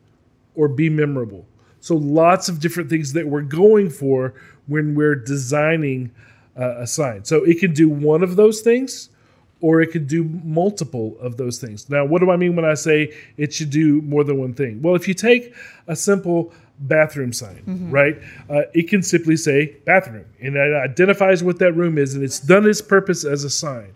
[0.55, 1.45] or be memorable.
[1.81, 4.35] So lots of different things that we're going for
[4.67, 6.13] when we're designing
[6.57, 7.25] uh, a sign.
[7.25, 9.11] So it can do one of those things,
[9.61, 11.91] or it could do multiple of those things.
[11.91, 14.81] Now, what do I mean when I say it should do more than one thing?
[14.83, 15.55] Well, if you take
[15.89, 18.17] a simple bathroom sign, right,
[18.51, 22.41] uh, it can simply say bathroom, and it identifies what that room is, and it's
[22.41, 23.93] done its purpose as a sign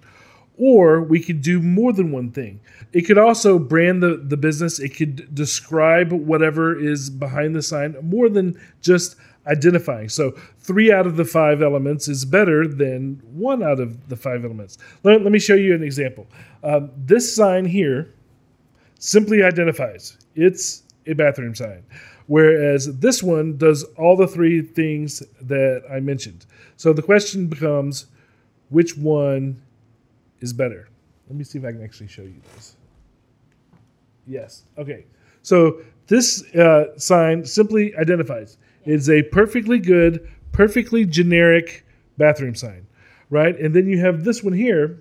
[0.58, 2.60] or we could do more than one thing.
[2.92, 7.96] It could also brand the, the business, it could describe whatever is behind the sign
[8.02, 10.08] more than just identifying.
[10.08, 14.44] So, three out of the five elements is better than one out of the five
[14.44, 14.78] elements.
[15.02, 16.26] Let, let me show you an example.
[16.62, 18.12] Um, this sign here
[18.98, 21.84] simply identifies it's a bathroom sign,
[22.26, 26.46] whereas this one does all the three things that I mentioned.
[26.76, 28.06] So, the question becomes
[28.70, 29.62] which one
[30.40, 30.88] is better.
[31.28, 32.76] Let me see if I can actually show you this.
[34.26, 34.64] Yes.
[34.78, 35.06] Okay.
[35.42, 41.84] So this uh, sign simply identifies it's a perfectly good, perfectly generic
[42.16, 42.86] bathroom sign,
[43.30, 43.58] right?
[43.58, 45.00] And then you have this one here,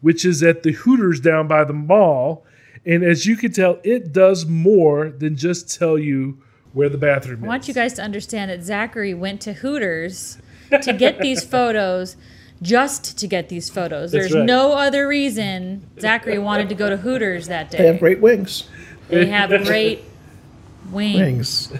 [0.00, 2.44] which is at the Hooters down by the mall.
[2.86, 6.40] And as you can tell, it does more than just tell you
[6.72, 7.44] where the bathroom is.
[7.44, 10.38] I want you guys to understand that Zachary went to Hooters
[10.82, 12.16] to get these photos
[12.62, 14.12] just to get these photos.
[14.12, 14.44] That's There's right.
[14.44, 17.78] no other reason Zachary wanted to go to Hooters that day.
[17.78, 18.68] They have great wings.
[19.08, 20.04] They have great
[20.90, 21.70] wings.
[21.70, 21.72] Wings.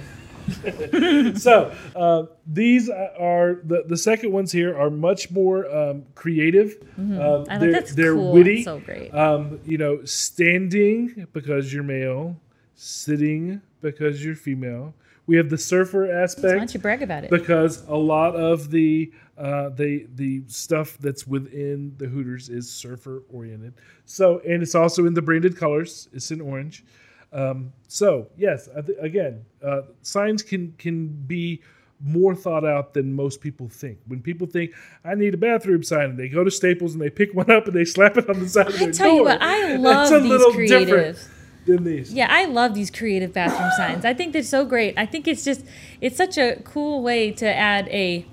[1.42, 6.76] so uh, these are the, the second ones here are much more um, creative.
[6.98, 7.20] Um, Mm-hmm.
[7.20, 7.24] I
[7.54, 8.32] thought they're that's they're cool.
[8.32, 8.56] witty.
[8.56, 9.14] That's so great.
[9.14, 12.36] Um, you know, standing because you're male,
[12.74, 14.94] sitting because you're female.
[15.26, 16.42] We have the surfer aspect.
[16.44, 17.30] Why aspect don't you brag about it?
[17.30, 23.22] because a lot of the uh, the the stuff that's within the Hooters is surfer
[23.32, 23.72] oriented.
[24.04, 26.08] So and it's also in the branded colors.
[26.12, 26.84] It's in orange.
[27.32, 28.68] Um, so yes,
[29.00, 31.62] again, uh, signs can can be
[32.04, 33.98] more thought out than most people think.
[34.06, 34.72] When people think
[35.04, 37.66] I need a bathroom sign, and they go to Staples and they pick one up
[37.66, 40.22] and they slap it on the side of I their tell you what, I love
[40.22, 40.86] these creative.
[40.88, 41.28] different
[41.64, 42.12] than these.
[42.12, 44.04] Yeah, I love these creative bathroom signs.
[44.04, 44.98] I think they're so great.
[44.98, 45.64] I think it's just
[46.02, 48.26] it's such a cool way to add a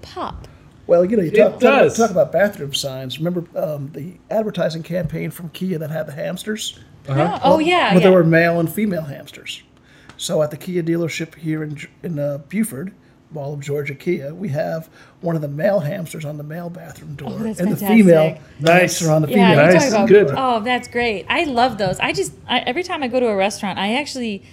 [0.00, 0.48] pop
[0.86, 3.18] Well, you know, you talk, talk, about, talk about bathroom signs.
[3.18, 6.78] Remember um, the advertising campaign from Kia that had the hamsters?
[7.08, 7.92] Oh, oh, yeah.
[7.92, 7.98] Well, yeah.
[8.00, 9.62] there were male and female hamsters.
[10.16, 12.92] So at the Kia dealership here in in uh, Buford,
[13.30, 14.88] Mall of Georgia Kia, we have
[15.20, 18.38] one of the male hamsters on the male bathroom door, Oh, that's and the female
[18.60, 19.00] Nice.
[19.00, 19.64] hamster on the Yeah, female.
[19.64, 19.88] you're Nice.
[19.90, 20.34] about Good.
[20.36, 21.26] Oh, that's great.
[21.28, 21.98] I love those.
[21.98, 24.44] I just I, every time I go to a restaurant, I actually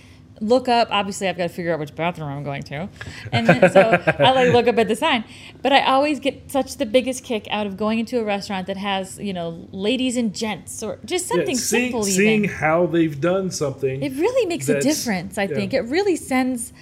[0.41, 0.89] look up.
[0.91, 2.89] Obviously, I've got to figure out which bathroom I'm going to,
[3.31, 3.81] and then, so
[4.19, 5.23] I like look up at the sign.
[5.61, 8.77] But I always get such the biggest kick out of going into a restaurant that
[8.77, 12.03] has you know ladies and gents or just Yeah, something see- simple.
[12.03, 14.01] seeing even how they've done something.
[14.01, 15.37] it really makes a difference.
[15.37, 15.55] I yeah.
[15.55, 16.73] think it really sends.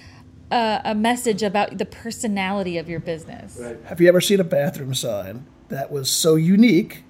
[0.52, 3.56] A, a message about the personality of your business.
[3.60, 3.78] Right.
[3.84, 7.04] Have you ever seen a bathroom sign that was so unique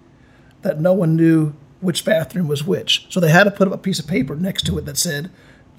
[0.60, 3.06] that no one knew which bathroom was which?
[3.08, 5.30] So they had to put up a piece of paper next to it that said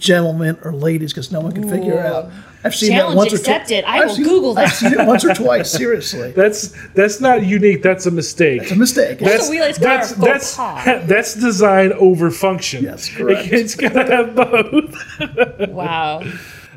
[0.02, 2.32] gentlemen or ladies because no one can figure it out.
[2.64, 3.84] I've seen Challenge that once or accepted.
[3.84, 4.02] twice.
[4.02, 4.66] I will Google that.
[4.68, 5.72] I've seen it once or twice.
[5.82, 7.82] Seriously, That's that's not unique.
[7.82, 8.64] That's a mistake.
[8.64, 9.20] it's a mistake.
[9.20, 10.56] That's a wheelie's that's that's,
[11.08, 12.84] that's design over function.
[12.84, 13.48] Yes, correct.
[13.52, 15.70] It's gotta have both.
[15.70, 16.24] Wow.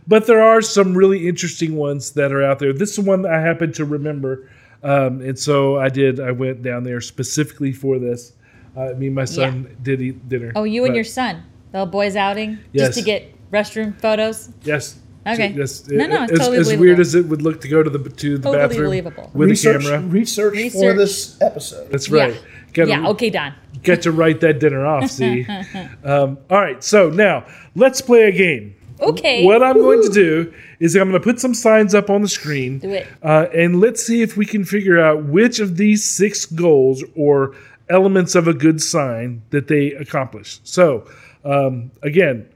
[0.06, 2.74] But there are some really interesting ones that are out there.
[2.74, 4.48] This is one that I happen to remember,
[4.82, 6.20] um, and so I did.
[6.20, 8.32] I went down there specifically for this.
[8.76, 10.52] Uh, me and my son did eat dinner.
[10.56, 11.42] Oh, you and your son,
[11.74, 12.88] the boys outing, Yes.
[12.88, 14.48] just to get restroom photos.
[14.62, 14.96] yes.
[15.26, 15.54] Okay.
[15.56, 15.88] Yes.
[15.88, 17.98] No, no, it's as, totally as weird as it would look to go to the
[18.10, 19.30] to the Totally bathroom believable.
[19.32, 20.00] with research, a camera.
[20.08, 21.90] research, for this episode.
[21.90, 22.38] That's right.
[22.74, 23.08] Gotta- Yeah.
[23.08, 23.54] Okay, Don.
[23.82, 25.10] get to write that dinner off.
[25.10, 25.46] See.
[26.04, 26.84] um, all right.
[26.84, 28.74] So now let's play a game.
[29.00, 29.46] Okay.
[29.46, 32.28] What I'm going to do is I'm going to put some signs up on the
[32.28, 32.78] screen.
[32.80, 33.06] Do it.
[33.22, 37.54] Uh, and let's see if we can figure out which of these six goals or
[37.88, 40.60] elements of a good sign that they accomplish.
[40.64, 41.06] So,
[41.44, 42.48] um, again,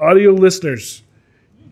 [0.00, 1.02] audio listeners,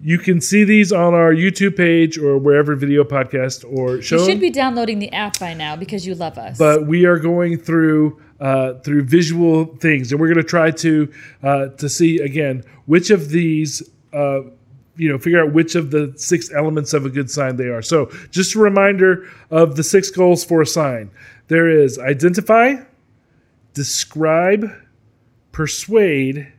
[0.02, 4.18] you can see these on our YouTube page or wherever video podcast or show.
[4.18, 6.58] You should be downloading the app by now because you love us.
[6.58, 11.12] but we are going through uh, through visual things, and we're going to try to
[11.44, 13.82] uh, to see again which of these.
[14.12, 14.42] Uh,
[14.94, 17.80] you know, figure out which of the six elements of a good sign they are.
[17.80, 21.10] So, just a reminder of the six goals for a sign.
[21.48, 22.74] There is identify,
[23.72, 24.70] describe,
[25.52, 26.52] persuade,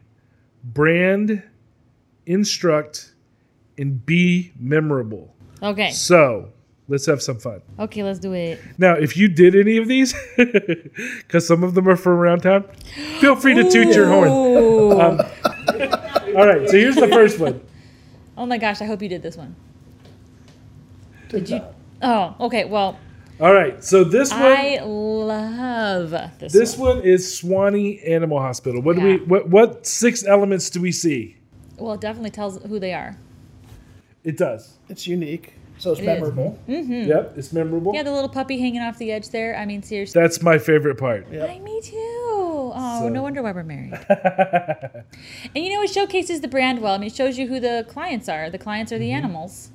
[0.64, 1.44] brand,
[2.26, 3.14] instruct,
[3.78, 5.34] and be memorable.
[5.62, 5.91] okay.
[5.91, 6.50] So,
[6.88, 7.62] let's have some fun.
[7.80, 8.60] Okay, let's do it.
[8.78, 12.66] Now, if you did any of these, because some of them are from around town,
[13.20, 14.30] feel free to toot your horn.
[14.30, 14.84] Ooh.
[15.04, 15.20] Um,
[16.38, 17.62] all right, so here's the first one.
[18.38, 19.56] oh my gosh, I hope you did this one.
[21.30, 21.62] Did you?
[22.02, 22.66] Oh, okay.
[22.66, 22.98] Well,
[23.40, 26.54] All right, so this one, I love this.
[26.54, 26.98] this one.
[26.98, 28.82] one is Suwanee Animal Hospital.
[28.82, 29.18] What do we?
[29.18, 31.36] What what six elements do we see?
[31.78, 33.18] Well, it definitely tells who they are.
[34.24, 34.76] It does.
[34.88, 36.08] It's unique, so it's It is.
[36.08, 36.60] memorable.
[36.68, 37.94] Yep, it's memorable.
[37.96, 39.58] Yeah, the little puppy hanging off the edge there.
[39.58, 40.22] I mean, seriously.
[40.22, 41.26] That's my favorite part.
[41.32, 41.98] Hi, me too.
[42.76, 43.94] Oh, So- no wonder why we're married.
[44.10, 45.04] and
[45.56, 46.94] you know, it showcases the brand well.
[46.94, 48.50] I mean, it shows you who the clients are.
[48.50, 49.18] The clients are the Mm-hmm.
[49.26, 49.72] animals.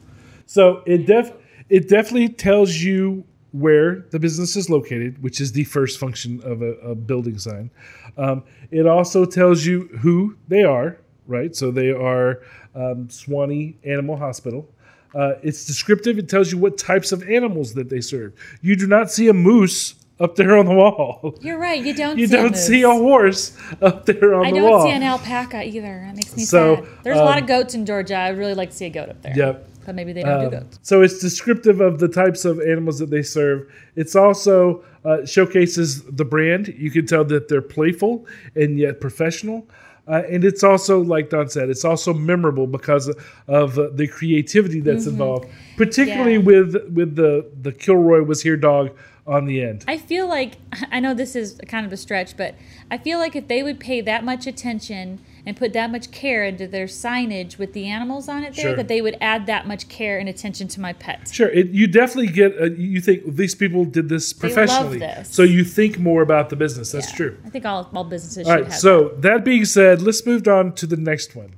[0.46, 1.32] So it def
[1.68, 6.60] it definitely tells you where the business is located, which is the first function of
[6.62, 7.70] a, a building sign.
[8.16, 11.54] Um, it also tells you who they are, right?
[11.56, 12.42] So they are
[12.74, 14.68] um, Suwanee Animal Hospital.
[15.14, 16.18] Uh, it's descriptive.
[16.18, 18.34] It tells you what types of animals that they serve.
[18.60, 21.34] You do not see a moose up there on the wall.
[21.40, 21.82] You're right.
[21.82, 22.18] You don't.
[22.18, 22.66] You see a don't moose.
[22.66, 24.74] see a horse up there on I the wall.
[24.74, 26.02] I don't see an alpaca either.
[26.04, 26.84] That makes me So, sad.
[27.04, 28.16] There's a lot um, of goats in Georgia.
[28.16, 29.34] I'd really like to see a goat up there.
[29.34, 29.68] Yep.
[29.88, 30.78] But maybe they don't do Um, goats.
[30.82, 33.66] so it's descriptive of the types of animals that they serve.
[33.96, 36.68] It's also uh, showcases the brand.
[36.76, 39.66] You can tell that they're playful and yet professional.
[40.06, 43.08] Uh, and it's also, like Don said, it's also memorable because
[43.46, 45.46] of uh, the creativity that's involved,
[45.78, 46.50] particularly Mm-hmm.
[46.50, 46.60] Yeah.
[46.62, 48.90] with with the the Kilroy was here dog
[49.26, 49.84] on the end.
[49.88, 50.52] I feel like
[50.90, 52.54] I know this is kind of a stretch, but
[52.90, 56.44] I feel like if they would pay that much attention and put that much care
[56.44, 58.76] into their signage with the animals on it there, Sure.
[58.76, 61.30] that they would add that much care and attention to my pet.
[61.32, 62.52] Sure, it, you definitely get.
[62.60, 65.30] Uh, you think these people did this professionally, this.
[65.30, 66.92] so you think more about the business.
[66.92, 67.16] That's Yeah.
[67.16, 67.38] true.
[67.46, 68.70] I think all, all businesses All should right.
[68.70, 68.74] have.
[68.80, 71.54] So that being said, let's move on to the next one.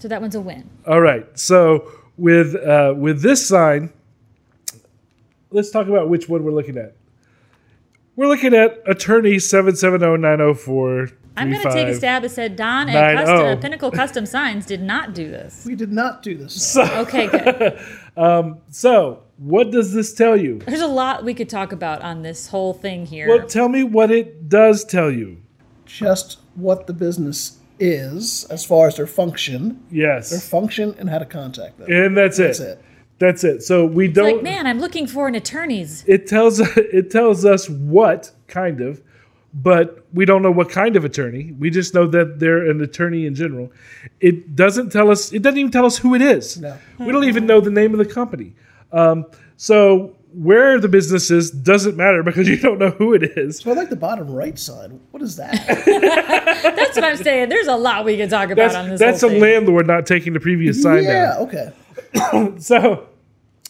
[0.00, 0.68] so that one's a win.
[0.86, 1.24] All right.
[1.38, 3.92] So with uh, with this sign,
[5.50, 6.94] let's talk about which one we're looking at.
[8.16, 11.10] We're looking at attorney seven seven zero nine zero four.
[11.38, 13.56] I'm going to take a stab and said Don Nine at custom, oh.
[13.56, 15.64] Pinnacle Custom Signs did not do this.
[15.66, 16.54] We did not do this.
[16.74, 17.80] So, Okay, good.
[18.16, 20.58] Um, so what does this tell you?
[20.66, 23.28] There's a lot we could talk about on this whole thing here.
[23.28, 25.40] Well, tell me what it does tell you.
[25.86, 30.30] Just what the business is as far as their function, Yes.
[30.30, 31.90] their function, and how to contact them.
[31.92, 32.46] and that's it.
[32.48, 32.82] That's it.
[33.20, 33.62] That's it.
[33.62, 34.34] So we don't.
[34.36, 36.04] Like, man, I'm looking for an attorney's.
[36.08, 39.00] it tells it tells us what kind of,
[39.54, 41.52] but we don't know what kind of attorney.
[41.58, 43.72] We just know that they're an attorney in general.
[44.20, 45.32] It doesn't tell us.
[45.32, 46.58] It doesn't even tell us who it is.
[46.58, 46.76] No.
[46.98, 48.54] We don't even know the name of the company.
[48.92, 49.26] Um,
[49.56, 53.58] so where the business is doesn't matter because you don't know who it is.
[53.58, 54.92] So I like the bottom right side.
[55.10, 55.52] What is that?
[56.76, 57.48] That's what I'm saying.
[57.48, 59.00] There's a lot we can talk about on this.
[59.00, 59.40] that's a thing.
[59.40, 61.34] landlord not taking the previous sign yeah.
[61.34, 61.36] down.
[61.48, 61.72] Okay.
[62.60, 63.06] So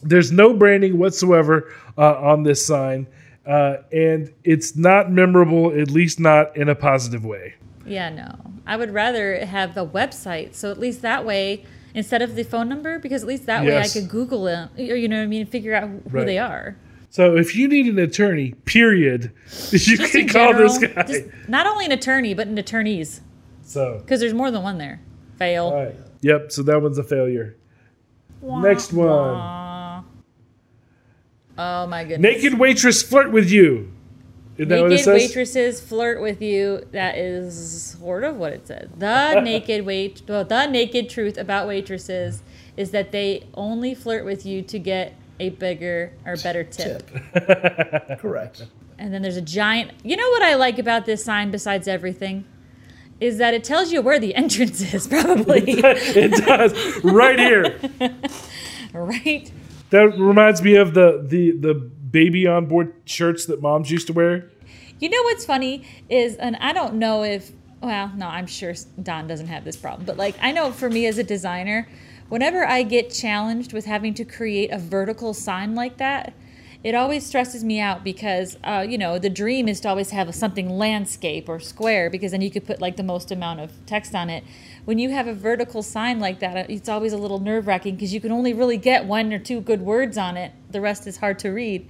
[0.03, 3.07] there's no branding whatsoever uh, on this sign,
[3.49, 7.55] uh, and it's not memorable, at least not in a positive way.
[7.87, 8.35] Yeah, no.
[8.67, 10.55] I would rather have the website.
[10.55, 13.79] So at least that way, instead of the phone number, because at least that way
[13.79, 16.27] I could Google it, or you know what I mean, figure out who Right.
[16.27, 16.77] they are.
[17.11, 19.33] So if you need an attorney, period,
[19.71, 21.03] you Just can call general, this guy.
[21.05, 23.23] just not only an attorney, but an attorneys,
[23.63, 25.01] so, because there's more than one there.
[25.39, 25.73] Fail.
[25.73, 25.95] right.
[26.21, 26.53] Yep.
[26.53, 27.57] So that one's a failure.
[28.43, 29.09] Next one.
[29.09, 29.68] Aw.
[31.59, 32.21] Oh my goodness.
[32.43, 33.93] Naked waitress flirt with you.
[34.57, 35.15] Is that what it Naked says?
[35.15, 36.85] waitresses flirt with you.
[36.93, 38.91] That is sort of what it said.
[38.99, 42.43] The naked wait, well, the naked truth about waitresses
[42.77, 47.09] is that they only flirt with you to get a bigger or better tip.
[47.33, 48.19] Tip.
[48.19, 48.67] Correct.
[48.99, 49.93] And then there's a giant.
[50.03, 52.45] You know what I like about this sign besides everything?
[53.21, 55.63] Is that it tells you where the entrance is, probably.
[55.67, 57.05] it does.
[57.05, 57.79] Right here.
[58.93, 59.51] right?
[59.91, 64.13] That reminds me of the the the baby on board shirts that moms used to
[64.13, 64.51] wear.
[65.01, 69.29] You know what's funny is, and I don't know if, well, no, I'm sure Don
[69.29, 71.89] doesn't have this problem, but like, I know for me as a designer,
[72.29, 76.35] whenever I get challenged with having to create a vertical sign like that,
[76.83, 80.33] it always stresses me out because, uh, you know, the dream is to always have
[80.35, 84.15] something landscape or square because then you could put like the most amount of text
[84.15, 84.45] on it.
[84.89, 88.15] When you have a vertical sign like that, it's always a little nerve wracking because
[88.15, 90.53] you can only really get one or two good words on it.
[90.71, 91.87] The rest is hard to read.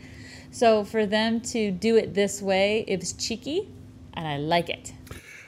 [0.50, 3.68] So for them to do it this way, it was cheeky,
[4.14, 4.92] and I like it.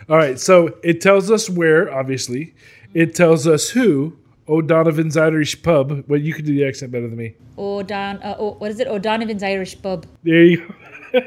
[0.09, 2.55] All right, so it tells us where, obviously.
[2.95, 4.17] It tells us who.
[4.49, 6.05] O'Donovan's Irish Pub.
[6.07, 7.35] Well, you can do the accent better than me.
[7.59, 8.87] O'Don, uh, oh, what is it?
[8.87, 10.07] O'Donovan's Irish Pub.
[10.23, 10.73] There you
[11.13, 11.19] go.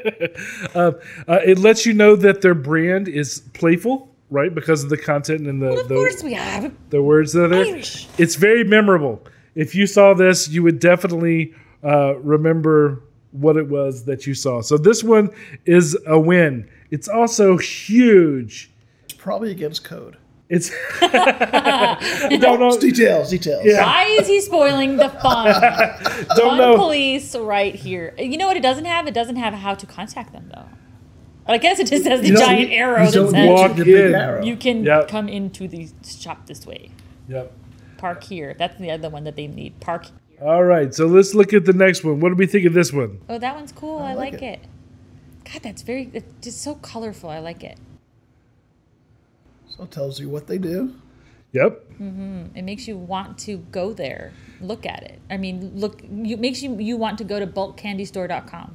[0.74, 0.94] um,
[1.28, 4.54] uh, it lets you know that their brand is playful, right?
[4.54, 6.70] Because of the content and the, Of the, course we are.
[6.90, 7.64] the words that are there.
[7.66, 8.06] Irish.
[8.18, 9.22] It's very memorable.
[9.54, 11.54] If you saw this, you would definitely
[11.84, 13.02] uh, remember
[13.32, 14.60] what it was that you saw.
[14.60, 15.30] So this one
[15.66, 16.68] is a win.
[16.90, 18.70] It's also huge.
[19.04, 20.16] It's probably against code.
[20.48, 20.70] It's
[21.00, 22.78] don't know.
[22.78, 23.30] Details.
[23.30, 23.64] Details.
[23.64, 23.82] Yeah.
[23.82, 25.46] Why is he spoiling the fun?
[26.36, 26.76] Don't Fun know.
[26.76, 28.14] police right here.
[28.18, 29.06] You know what it doesn't have?
[29.06, 30.68] It doesn't have how to contact them though.
[31.46, 33.76] I guess it just has the You giant need- arrow you that says need Walk
[33.76, 34.14] the in.
[34.14, 34.42] arrow.
[34.44, 35.08] you can Yep.
[35.08, 36.90] come into the shop this way.
[37.28, 37.52] Yep.
[37.98, 38.54] Park here.
[38.58, 39.78] That's the other one that they need.
[39.80, 40.06] Park.
[40.42, 42.20] All right, so let's look at the next one.
[42.20, 43.18] What do we think of this one?
[43.28, 43.98] Oh, that one's cool.
[43.98, 44.60] I, like like, it.
[45.44, 45.52] it.
[45.52, 46.10] God, that's very.
[46.12, 47.28] It's just so colorful.
[47.30, 47.78] I like it.
[49.68, 50.94] So it tells you what they do.
[51.52, 51.84] Yep.
[52.00, 52.56] Mm-hmm.
[52.56, 55.20] It makes you want to go there, look at it.
[55.30, 58.74] I mean, look, It makes you you want to go to bulkcandystore.com.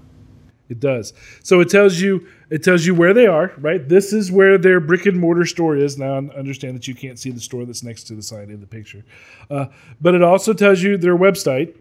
[0.69, 1.11] It does.
[1.43, 3.85] So it tells you it tells you where they are, right?
[3.89, 5.97] This is where their brick and mortar store is.
[5.97, 8.61] Now I understand that you can't see the store that's next to the sign in
[8.61, 9.03] the picture,
[9.49, 9.65] uh,
[9.99, 11.75] but it also tells you their website,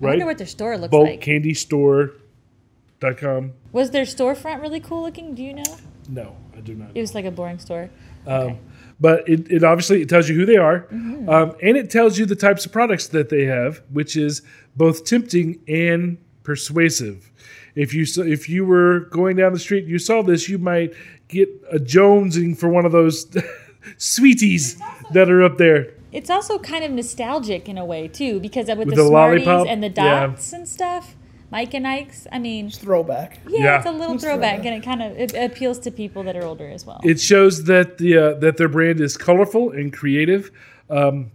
[0.00, 0.10] Right?
[0.10, 1.20] I wonder what their store looks like.
[1.20, 3.52] Bulkcandystore.com.
[3.72, 5.34] Was their storefront really cool looking?
[5.34, 5.76] Do you know?
[6.08, 6.90] No, I do not.
[6.94, 7.90] It was like a boring store.
[8.26, 8.58] Um,
[9.00, 11.28] but it, it obviously it tells you who they are, Mm-hmm.
[11.28, 14.42] um, and it tells you the types of products that they have, which is
[14.76, 17.30] both tempting and persuasive.
[17.78, 20.58] If you saw, if you were going down the street, and you saw this, you
[20.58, 20.92] might
[21.28, 23.26] get a jonesing for one of those
[23.98, 24.80] sweeties
[25.12, 25.94] that are up there.
[26.12, 29.46] It's also kind of nostalgic in a way too, because with, With the, the Smarties
[29.46, 29.68] lollipop?
[29.68, 30.26] and the Yeah.
[30.26, 31.14] dots and stuff,
[31.50, 32.26] Mike and Ike's.
[32.32, 33.38] I mean, Throwback.
[33.48, 33.76] yeah, Yeah.
[33.78, 34.66] it's a little It's throwback, throwback.
[34.66, 37.00] and it kind of it appeals to people that are older as well.
[37.04, 40.50] It shows that the uh, that their brand is colorful and creative,
[40.90, 41.30] um,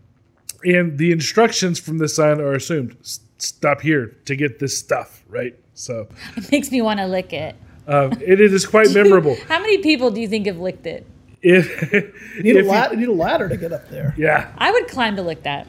[0.65, 2.97] and the instructions from the sign are assumed.
[3.01, 5.53] S- Stop here to get this stuff, right?
[5.73, 6.07] So
[6.37, 7.55] It makes me want to lick it.
[7.87, 9.35] um, it is quite memorable.
[9.47, 11.05] How many people do you think have licked it?
[11.41, 11.91] If,
[12.37, 14.13] You need, a if you- lad- you need a ladder to get up there.
[14.17, 15.67] yeah, I would climb to lick that.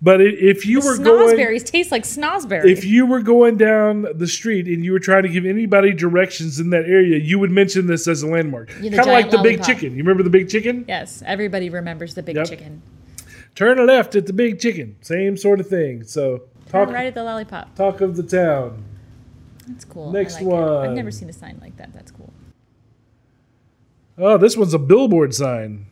[0.00, 2.64] but if you were going, Snozzberries taste like snozzberries.
[2.72, 6.58] if you were going down the street and you were trying to give anybody directions
[6.58, 9.42] in that area, you would mention this as a landmark, kind of like giant the
[9.42, 9.90] big chicken.
[9.92, 10.86] You remember the big chicken?
[10.88, 12.46] yes, everybody remembers the big Yep.
[12.48, 12.80] chicken.
[13.54, 14.96] Turn left at the big chicken.
[15.02, 16.04] Same sort of thing.
[16.04, 17.74] So Turn talk right at the lollipop.
[17.76, 18.84] talk of the town.
[19.68, 20.10] That's cool.
[20.12, 20.54] Next I like
[20.84, 20.88] It.
[20.90, 21.92] I've never seen a sign like that.
[21.92, 22.32] That's cool.
[24.18, 25.86] Oh, this one's a billboard sign.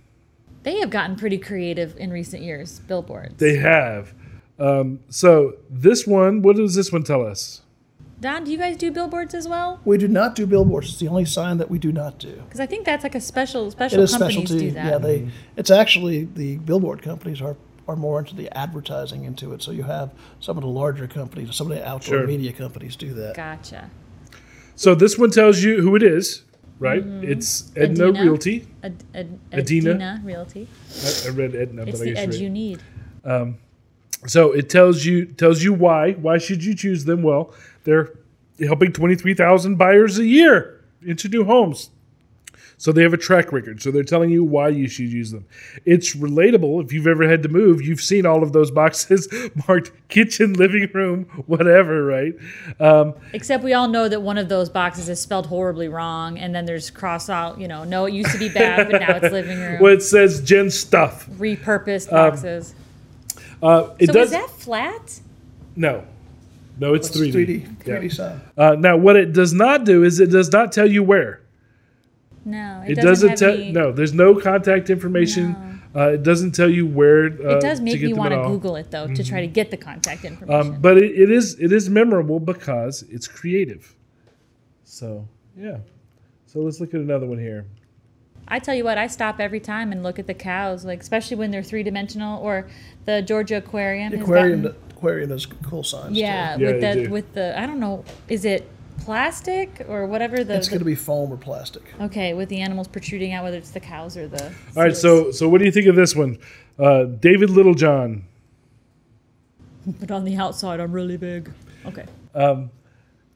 [0.62, 2.80] They have gotten pretty creative in recent years.
[2.80, 3.36] Billboards.
[3.38, 4.12] They have.
[4.58, 7.62] Um, so this one, what does this one tell us?
[8.20, 9.80] Don, do you guys do billboards as well?
[9.84, 10.88] We do not do billboards.
[10.90, 12.32] It's the only sign that we do not do.
[12.44, 14.70] Because I think that's like a special It special is companies specialty.
[14.70, 14.86] that.
[14.86, 15.28] Yeah, they.
[15.56, 17.56] It's actually the billboard companies are
[17.88, 19.62] are more into the advertising into it.
[19.62, 22.26] So you have some of the larger companies, some of the outdoor Sure.
[22.26, 23.34] media companies do that.
[23.34, 23.90] Gotcha.
[24.76, 26.42] So this one tells you who it is,
[26.78, 27.02] right?
[27.04, 27.32] Mm-hmm.
[27.32, 28.22] It's Edna Adina.
[28.22, 28.68] Realty.
[28.84, 29.90] Ad, ad, Adina.
[29.92, 30.68] Adina Realty.
[31.02, 32.82] I, I read Edna, It's but I the guess edge you're you need.
[33.24, 33.56] Um,
[34.26, 36.12] so it tells you tells you why.
[36.12, 37.22] Why should you choose them?
[37.22, 38.12] Well, they're
[38.60, 41.90] helping twenty three thousand buyers a year into new homes.
[42.78, 43.82] So they have a track record.
[43.82, 45.44] So they're telling you why you should use them.
[45.84, 46.84] It's relatable.
[46.84, 49.28] If you've ever had to move, you've seen all of those boxes
[49.68, 52.34] marked kitchen, living room, whatever, right?
[52.78, 56.54] Um, Except we all know that one of those boxes is spelled horribly wrong, and
[56.54, 57.58] then there's cross out.
[57.58, 59.78] You know, no, it used to be bad, but now it's living room.
[59.80, 61.26] well, it says Jen Stuff.
[61.30, 62.76] Repurposed boxes.
[63.60, 65.20] Uh, it so does is that flat?
[65.74, 66.04] no,
[66.78, 67.66] no, it's It's 3D.
[67.66, 68.40] 3D, 3D sign.
[68.56, 71.40] Uh, now, what it does not do is it does not tell you where.
[72.50, 73.50] No, it, It doesn't, doesn't, have tell.
[73.52, 75.80] any, No, there's no contact information.
[75.94, 77.26] Uh, it doesn't tell you where.
[77.26, 78.42] Uh, It does to make get me want to.
[78.42, 80.72] Google it though to try to get the contact information.
[80.74, 83.94] Um, but it, it is it is memorable because it's creative.
[84.84, 85.26] So
[85.56, 85.78] yeah.
[86.46, 87.66] So let's look at another one here.
[88.50, 91.36] I tell you what, I stop every time and look at the cows, like especially
[91.36, 92.66] when they're three dimensional, or
[93.04, 94.10] the Georgia Aquarium.
[94.12, 96.14] The aquarium, gotten- aquarium does cool signs.
[96.14, 96.20] too.
[96.20, 97.10] yeah, Yeah, with the do.
[97.10, 98.66] with the I don't know, is it
[99.00, 101.82] plastic or whatever the, It's the- going to be foam or plastic.
[102.00, 104.44] okay with the animals protruding out, whether it's the cows or the.
[104.76, 104.96] All right.
[104.96, 105.00] seals.
[105.00, 106.38] So so what do you think of this one?
[106.78, 108.24] Uh, David Littlejohn.
[110.00, 111.50] but on the outside, I'm really big.
[111.86, 112.04] Okay.
[112.34, 112.70] Um,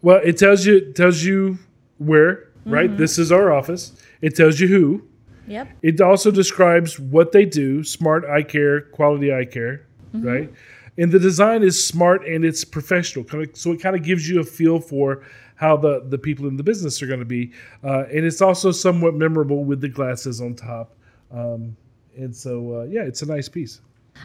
[0.02, 1.58] Well, it tells you tells you
[1.98, 2.48] where.
[2.64, 2.88] Right.
[2.88, 2.96] Mm-hmm.
[2.98, 3.92] This is our office.
[4.20, 5.02] It tells you who.
[5.48, 5.68] Yep.
[5.82, 9.82] It also describes what they do smart eye care, quality eye care,
[10.14, 10.26] Mm-hmm.
[10.26, 10.52] right?
[10.98, 13.24] And the design is smart and it's professional.
[13.54, 15.24] So it kind of gives you a feel for
[15.56, 17.52] how the, the people in the business are going to be.
[17.84, 20.94] Uh, and it's also somewhat memorable with the glasses on top.
[21.30, 21.76] Um,
[22.16, 23.80] and so, uh, yeah, it's a nice piece.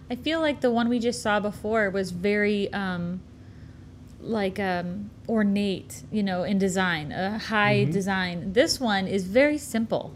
[0.10, 3.22] I feel like the one we just saw before was very um,
[4.20, 7.92] like um, ornate, you know, in design, a high Mm-hmm.
[7.92, 8.54] design.
[8.54, 10.12] This one is very simple,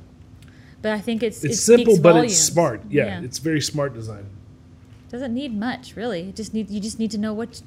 [0.81, 2.33] but I think it's It's it simple, but volumes.
[2.33, 2.81] it's smart.
[2.89, 4.25] Yeah, it's very smart design.
[5.09, 6.29] doesn't need much really.
[6.29, 7.61] It just need you just need to know what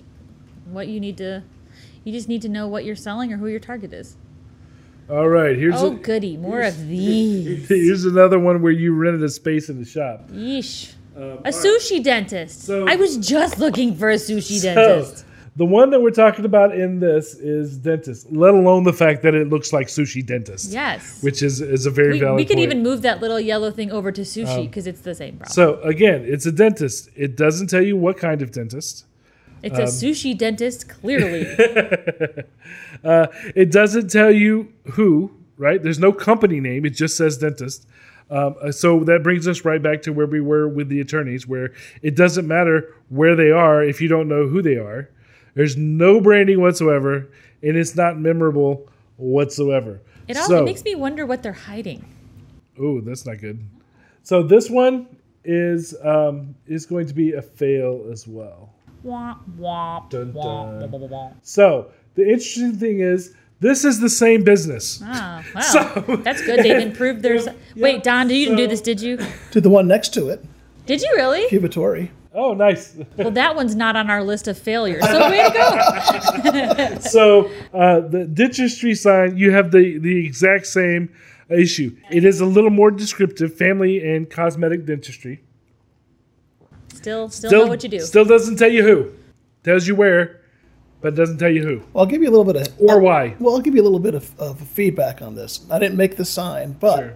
[0.70, 1.42] what you need to.
[2.04, 4.16] You just need to know what you're selling or who your target is.
[5.10, 6.36] All right, here's Oh, a, goody!
[6.36, 7.68] More of these.
[7.68, 10.28] here's another one where you rented a space in the shop.
[10.30, 10.94] Yeesh.
[11.16, 12.62] Um, A sushi dentist.
[12.62, 15.24] So- I was just looking for a sushi So, dentist.
[15.56, 19.34] the one that we're talking about in this is dentist, let alone the fact that
[19.34, 20.72] it looks like sushi dentist.
[20.72, 21.22] Yes.
[21.22, 22.64] Which is, is a very we, valid we can point.
[22.70, 25.52] even move that little yellow thing over to sushi because it's the same problem.
[25.52, 27.10] So again, it's a dentist.
[27.14, 29.04] It doesn't tell you what kind of dentist.
[29.64, 31.44] It's um, a sushi dentist, clearly.
[33.04, 35.82] It doesn't tell you who, right?
[35.82, 36.86] There's no company name.
[36.86, 37.86] It just says dentist.
[38.30, 41.46] Um, uh, so that brings us right back to where we were with the attorneys,
[41.46, 45.10] where it doesn't matter where they are if you don't know who they are.
[45.54, 47.28] There's no branding whatsoever,
[47.62, 50.00] and it's not memorable whatsoever.
[50.26, 52.04] It all so, it makes me wonder what they're hiding.
[52.80, 53.64] Oh, that's not good.
[54.22, 55.06] So this one
[55.44, 58.73] is um, is going to be a fail as well.
[59.04, 60.80] Wah, wah, Dun, wah, dun.
[60.80, 61.30] wah, wah, wah, wah.
[61.42, 65.00] So the interesting thing is, this is the same business.
[65.04, 65.60] Ah, wow.
[65.60, 66.64] So- That's good.
[66.64, 67.46] They've improved theirs.
[67.76, 69.18] Wait, Don, you didn't do this, did you?
[69.52, 70.44] To the one next to it,
[70.86, 71.46] Did you really?
[71.48, 72.08] Cubatory.
[72.36, 72.96] Oh, nice.
[73.16, 75.04] Well, that one's not on our list of failures.
[75.06, 76.98] So way to go.
[77.00, 81.10] so uh, the dentistry sign, you have the the exact same
[81.48, 81.94] issue.
[82.10, 85.42] It is a little more descriptive, family and cosmetic dentistry.
[87.04, 88.00] Still, still, know what you do.
[88.00, 89.12] Still doesn't tell you who.
[89.62, 90.40] Tells you where,
[91.02, 93.34] but doesn't tell you who Well, I'll give you a little bit of or why.
[93.38, 95.66] Well, I'll give you a little bit of, of feedback on this.
[95.70, 97.14] I didn't make the sign, but Sure.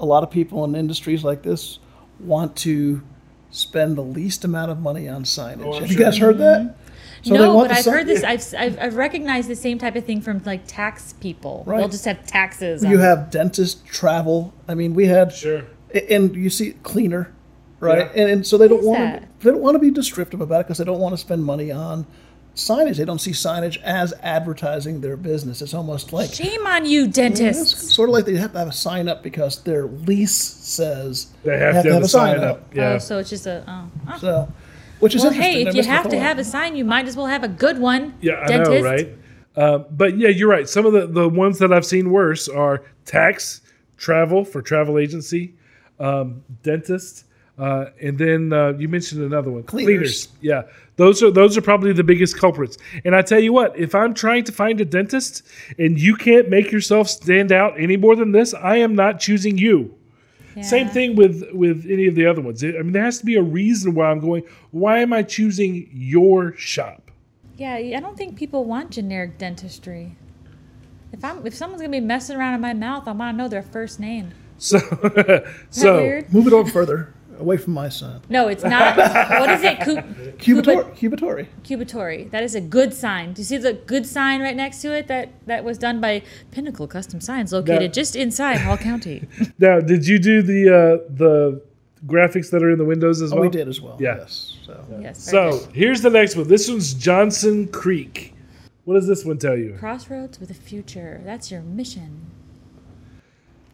[0.00, 1.78] a lot of people in industries like this
[2.20, 3.02] want to
[3.50, 5.64] spend the least amount of money on signage.
[5.64, 6.76] Oh, I'm Have you guys heard that?
[7.22, 8.22] So no, but I've sign- heard this.
[8.24, 11.64] I've, I've I've recognized the same type of thing from like tax people.
[11.66, 11.78] Right.
[11.78, 12.82] They'll just have taxes.
[12.84, 14.54] You on- have dentist travel.
[14.68, 15.62] I mean, we had Sure.
[16.10, 17.32] and you see cleaner,
[17.80, 17.98] right?
[18.14, 18.22] Yeah.
[18.22, 20.64] And, and so they don't want to they don't want to be descriptive about it
[20.66, 22.06] because they don't want to spend money on
[22.54, 22.96] signage.
[22.96, 25.60] They don't see signage as advertising their business.
[25.60, 27.94] It's almost like Shame on you, it's dentists.
[27.94, 31.58] sort of like they have to have a sign up because their lease says They
[31.58, 32.74] have, to have, a sign up.
[32.74, 32.94] Yeah.
[32.94, 33.62] Oh, so it's just a.
[33.68, 33.90] Oh.
[34.08, 34.18] Oh.
[34.18, 34.52] So,
[35.00, 35.52] which is Well, interesting.
[35.52, 37.48] hey, They're if you have to have a sign, you might as well have a
[37.48, 38.14] good one.
[38.22, 38.70] Yeah, I dentist.
[38.70, 39.08] know, right?
[39.54, 40.68] Uh, but yeah, you're right.
[40.68, 43.60] Some of the, the ones that I've seen worse are tax,
[43.98, 45.54] travel for travel agency,
[46.00, 47.24] um, dentist,
[47.58, 50.28] Uh, and then uh, you mentioned another one, Cleaners.
[50.42, 50.64] Yeah,
[50.96, 52.76] those are those are probably the biggest culprits.
[53.04, 55.42] And I tell you what, if I'm trying to find a dentist
[55.78, 59.56] and you can't make yourself stand out any more than this, I am not choosing
[59.56, 59.94] you.
[60.62, 62.64] Same thing with with any of the other ones.
[62.64, 64.42] I mean, there has to be a reason why I'm going.
[64.70, 67.10] Why am I choosing your shop?
[67.56, 70.16] Yeah, I don't think people want generic dentistry.
[71.12, 73.48] If I'm if someone's gonna be messing around in my mouth, I want to know
[73.48, 74.32] their first name.
[74.58, 74.78] So,
[75.70, 76.32] so weird?
[76.32, 78.20] Move it over further, away from my son.
[78.28, 78.96] No, it's not.
[78.96, 79.80] what is it?
[79.80, 79.96] Cu-
[80.38, 81.46] Cubator- Cubatori.
[81.64, 82.30] Cubatory.
[82.30, 83.32] That is a good sign.
[83.32, 85.06] Do you see the good sign right next to it?
[85.08, 87.88] That that was done by Pinnacle Custom Signs, located Yeah.
[87.88, 89.26] just inside Hall County.
[89.58, 91.62] now, did you do the uh, the
[92.06, 93.44] graphics that are in the windows as Oh, well?
[93.44, 93.96] we did as well.
[94.00, 94.16] Yeah.
[94.18, 94.56] Yes.
[94.64, 95.22] So Yes.
[95.22, 95.72] So good.
[95.74, 96.46] here's the next one.
[96.48, 98.34] This one's Johnson Creek.
[98.84, 99.74] What does this one tell you?
[99.78, 101.20] Crossroads with a future.
[101.24, 102.26] That's your mission.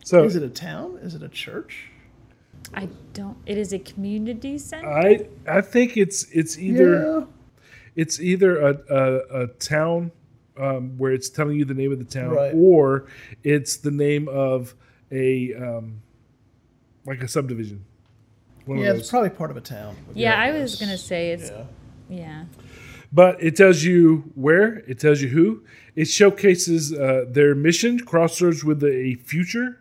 [0.05, 0.99] So is it a town?
[1.03, 1.89] Is it a church?
[2.75, 3.37] I don't.
[3.47, 4.89] It is a community center.
[4.91, 7.25] I I think it's it's either yeah.
[7.97, 10.13] it's either a a, a town
[10.59, 12.53] um, where it's telling you the name of the town, Right.
[12.55, 13.07] or
[13.43, 14.75] it's the name of
[15.11, 16.03] a um,
[17.05, 17.85] like a subdivision.
[18.65, 19.97] One Yeah, it's probably part of a town.
[20.15, 21.51] yeah, I was gonna say it's.
[21.51, 21.65] Yeah.
[22.09, 22.45] Yeah.
[23.13, 25.63] But it tells you where, it tells you who.
[25.95, 29.79] It showcases uh, their mission, Crossroads with a future,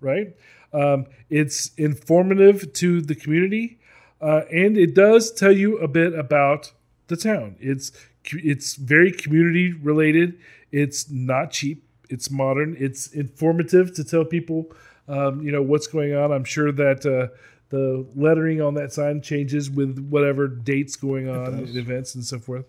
[0.00, 0.34] right?
[0.72, 3.78] Um, it's informative to the community,
[4.20, 6.72] uh, and it does tell you a bit about
[7.08, 7.56] the town.
[7.60, 7.92] It's
[8.24, 10.38] it's very community related.
[10.70, 11.84] It's not cheap.
[12.08, 12.76] It's modern.
[12.78, 14.70] It's informative to tell people,
[15.08, 16.32] um, you know, what's going on.
[16.32, 17.34] I'm sure that uh,
[17.70, 22.38] the lettering on that sign changes with whatever dates going on, and events, and so
[22.38, 22.66] forth.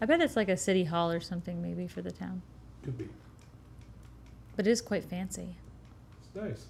[0.00, 2.42] I bet it's like a city hall or something, maybe for the town.
[2.82, 3.08] Could be.
[4.56, 5.56] But it is quite fancy.
[6.20, 6.66] It's nice.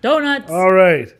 [0.00, 0.50] Donuts.
[0.50, 1.12] All right.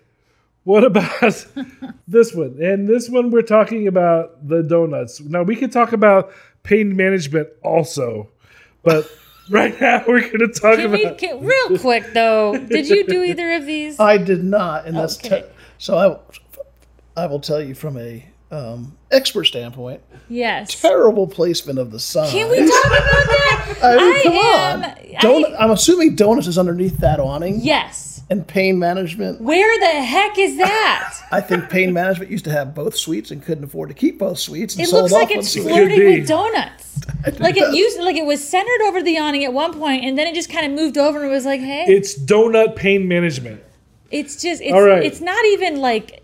[0.64, 1.20] What about
[2.09, 2.59] this one?
[2.61, 5.20] And this one, we're talking about the donuts.
[5.20, 6.31] Now, we could talk about
[6.62, 8.29] pain management also,
[8.83, 9.11] but
[9.51, 11.18] right now we're going to talk Can we, about.
[11.18, 13.99] can, real quick though, did you do either of these?
[13.99, 15.43] I did not, and that's Okay.
[15.43, 15.49] te-
[15.79, 15.97] so.
[17.16, 20.81] I, I will tell you from a um, expert standpoint, yes.
[20.81, 22.31] terrible placement of the sign.
[22.31, 23.79] Can we talk about that?
[23.83, 24.85] I mean, come am- on.
[24.85, 28.08] I- Donut, I'm assuming donuts is underneath that awning, Yes.
[28.31, 29.41] And pain management.
[29.41, 31.14] Where the heck is that?
[31.33, 34.39] I think pain management used to have both suites and couldn't afford to keep both
[34.39, 34.74] suites.
[34.74, 35.64] And It sold looks like one it's suite.
[35.64, 36.85] flirting with donuts.
[37.41, 40.26] Like it used, like it was centered over the awning at one point, and then
[40.26, 43.61] it just kind of moved over and it was like, "Hey, It's donut pain management.
[44.11, 45.03] it's just, it's, All right.
[45.03, 46.22] it's not even like,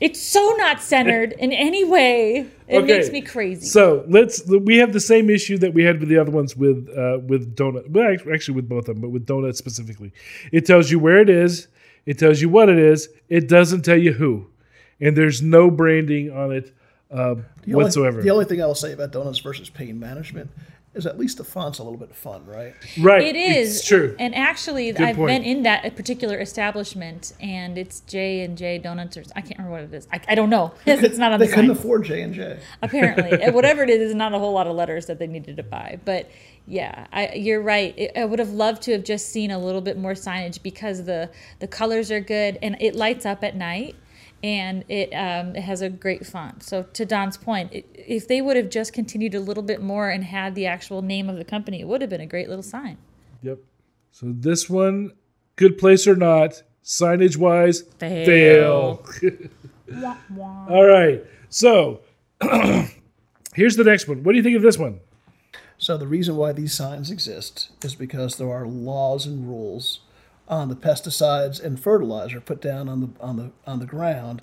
[0.00, 2.46] it's so not centered in any way.
[2.68, 2.86] It Okay.
[2.98, 4.44] makes me crazy." So let's.
[4.46, 7.54] We have the same issue that we had with the other ones with uh, with
[7.56, 7.88] donut.
[7.90, 10.12] Well, actually, with both of them, but with donut specifically,
[10.52, 11.68] it tells you where it is.
[12.06, 13.08] It tells you what it is.
[13.28, 14.46] It doesn't tell you who,
[15.00, 16.72] and there's no branding on it
[17.10, 17.34] uh,
[17.64, 18.22] The only- whatsoever.
[18.22, 20.50] the only thing I will say about donuts versus pain management
[20.96, 22.74] is at least the font's a little bit fun, right?
[23.00, 23.22] right?
[23.22, 24.16] It is It's true.
[24.18, 25.28] and actually, I've point.
[25.28, 29.72] been in that particular establishment, and it's J and J Donuts, or I can't remember
[29.72, 30.08] what it is.
[30.12, 30.72] I, I don't know.
[30.86, 31.76] it's not on They the couldn't sign.
[31.78, 32.58] afford J and J.
[32.82, 35.62] apparently whatever it is is not a whole lot of letters that they needed to
[35.62, 36.30] buy but
[36.66, 39.80] yeah I, you're right it, i would have loved to have just seen a little
[39.80, 41.30] bit more signage because the
[41.60, 43.94] the colors are good and it lights up at night
[44.42, 48.40] and it, um, it has a great font so to don's point it, if they
[48.40, 51.44] would have just continued a little bit more and had the actual name of the
[51.44, 52.98] company it would have been a great little sign
[53.42, 53.58] Yep.
[54.10, 55.12] So this one,
[55.56, 59.04] good place or not, signage wise, Fail.
[59.04, 59.50] fail.
[60.68, 61.24] All right.
[61.48, 62.00] So
[63.54, 64.22] here's the next one.
[64.22, 65.00] What do you think of this one?
[65.78, 70.00] So the reason why these signs exist is because there are laws and rules
[70.48, 74.42] on the pesticides and fertilizer put down on the on the on the ground,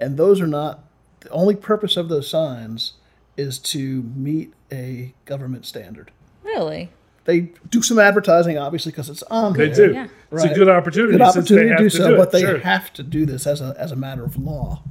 [0.00, 0.84] and those are not
[1.20, 2.94] the only purpose of those signs
[3.36, 6.10] is to meet a government standard.
[6.42, 6.90] really
[7.24, 9.88] They do some advertising, obviously, because it's on They there.
[9.88, 9.92] do.
[9.94, 10.06] Yeah.
[10.32, 11.18] It's a good opportunity.
[11.18, 12.18] Good since they opportunity to have do to so, do it.
[12.18, 12.58] but they Sure.
[12.58, 14.82] have to do this as a as a matter of law.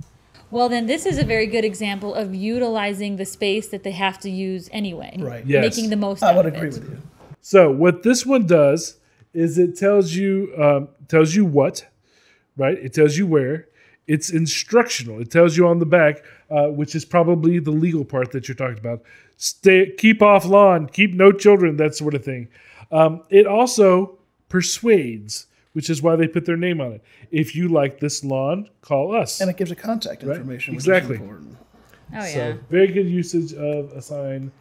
[0.51, 4.20] well then this is a very good example of utilizing the space that they have
[4.20, 5.45] to use anyway Right.
[5.45, 5.62] Yes.
[5.64, 6.74] making the most I out would of agree it.
[6.76, 6.97] with you.
[7.41, 8.95] So what this one does
[9.34, 11.86] is it tells you um, tells you what,
[12.57, 12.77] right?
[12.77, 13.67] It tells you where.
[14.07, 15.21] It's instructional.
[15.21, 18.55] It tells you on the back, uh, which is probably the legal part that you're
[18.55, 19.03] talking about.
[19.38, 22.47] Stay, keep off lawn, keep no children, that sort of thing.
[22.91, 24.17] Um, it also
[24.49, 27.03] persuades, which is why they put their name on it.
[27.30, 29.41] If you like this lawn, call us.
[29.41, 31.15] And it gives a contact information, which Exactly.
[31.17, 31.57] is important.
[32.15, 34.51] oh So yeah very good usage of a sign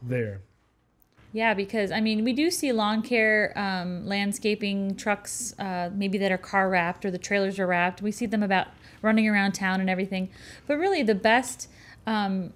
[0.00, 0.40] there.
[1.36, 6.32] Yeah, because I mean, we do see lawn care, um, landscaping trucks, uh, maybe that
[6.32, 8.00] are car wrapped or the trailers are wrapped.
[8.00, 8.68] We see them about
[9.02, 10.30] running around town and everything.
[10.66, 11.68] But really, the best
[12.06, 12.54] um,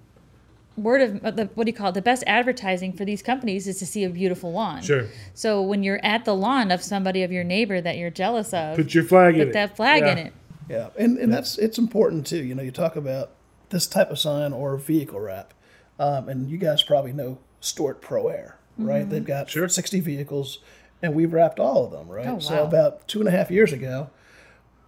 [0.75, 1.93] word of uh, the, what do you call it?
[1.93, 4.81] The best advertising for these companies is to see a beautiful lawn.
[4.81, 5.05] Sure.
[5.35, 8.77] So when you're at the lawn of somebody of your neighbor that you're jealous of,
[8.77, 9.43] Put your flag in it.
[9.43, 9.53] put it.
[9.53, 10.11] that flag Yeah.
[10.13, 10.33] in it.
[10.69, 12.43] Yeah, and, and that's it's important too.
[12.43, 13.29] You know, you talk about
[13.69, 15.53] this type of sign or vehicle wrap,
[15.99, 19.01] um, and you guys probably know Stort Pro Air, right?
[19.01, 19.09] Mm-hmm.
[19.11, 19.67] They've got Sure.
[19.69, 20.59] 60 vehicles,
[21.01, 22.27] and we've wrapped all of them, right?
[22.27, 24.09] Oh, So about two and a half years ago,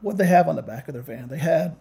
[0.01, 1.75] what they have on the back of their van, they had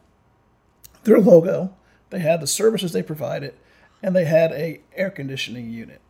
[1.05, 1.75] their logo,
[2.11, 3.55] they had the services they provided,
[4.03, 6.01] and they had a air conditioning unit.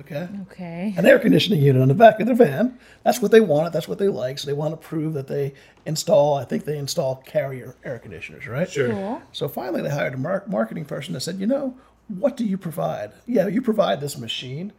[0.00, 0.94] Okay Okay.
[0.96, 2.78] an air conditioning unit on the back of their van.
[3.04, 3.74] That's what they wanted.
[3.74, 4.38] That's what they like.
[4.38, 5.52] So they want to prove that they
[5.84, 6.34] install.
[6.34, 8.68] I think they install carrier air conditioners, right?
[8.68, 8.88] Sure.
[8.90, 9.22] Cool.
[9.32, 11.76] So finally, they hired a marketing person that said, you know,
[12.08, 13.12] what do you provide?
[13.26, 14.72] Yeah, you provide this machine,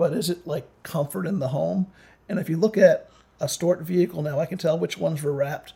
[0.00, 1.86] but is it like comfort in the home?
[2.26, 5.30] And if you look at a Stort vehicle now, I can tell which ones were
[5.30, 5.74] wrapped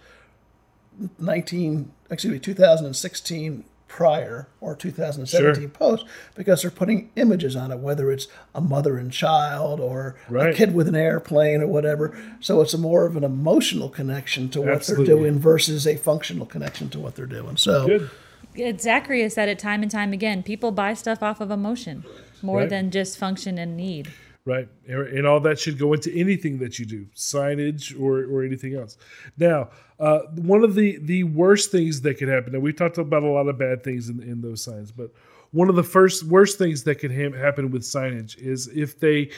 [1.18, 5.68] 19, excuse me, 2016 prior or 2017 Sure.
[5.68, 10.54] post because they're putting images on it, whether it's a mother and child or Right.
[10.54, 12.16] a kid with an airplane or whatever.
[12.40, 15.04] So it's a more of an emotional connection to what Absolutely.
[15.06, 17.58] they're doing versus a functional connection to what they're doing.
[17.58, 18.08] So
[18.56, 18.80] Good.
[18.80, 20.42] Zachary has said it time and time again.
[20.42, 22.04] People buy stuff off of emotion
[22.44, 22.68] more Right.
[22.68, 24.08] than just function and need.
[24.46, 24.68] Right.
[24.86, 28.98] And all that should go into anything that you do, signage or, or anything else.
[29.38, 33.22] Now, uh, one of the, the worst things that could happen, and we've talked about
[33.22, 35.10] a lot of bad things in, in those signs, but
[35.52, 39.30] one of the first worst things that could ha- happen with signage is if they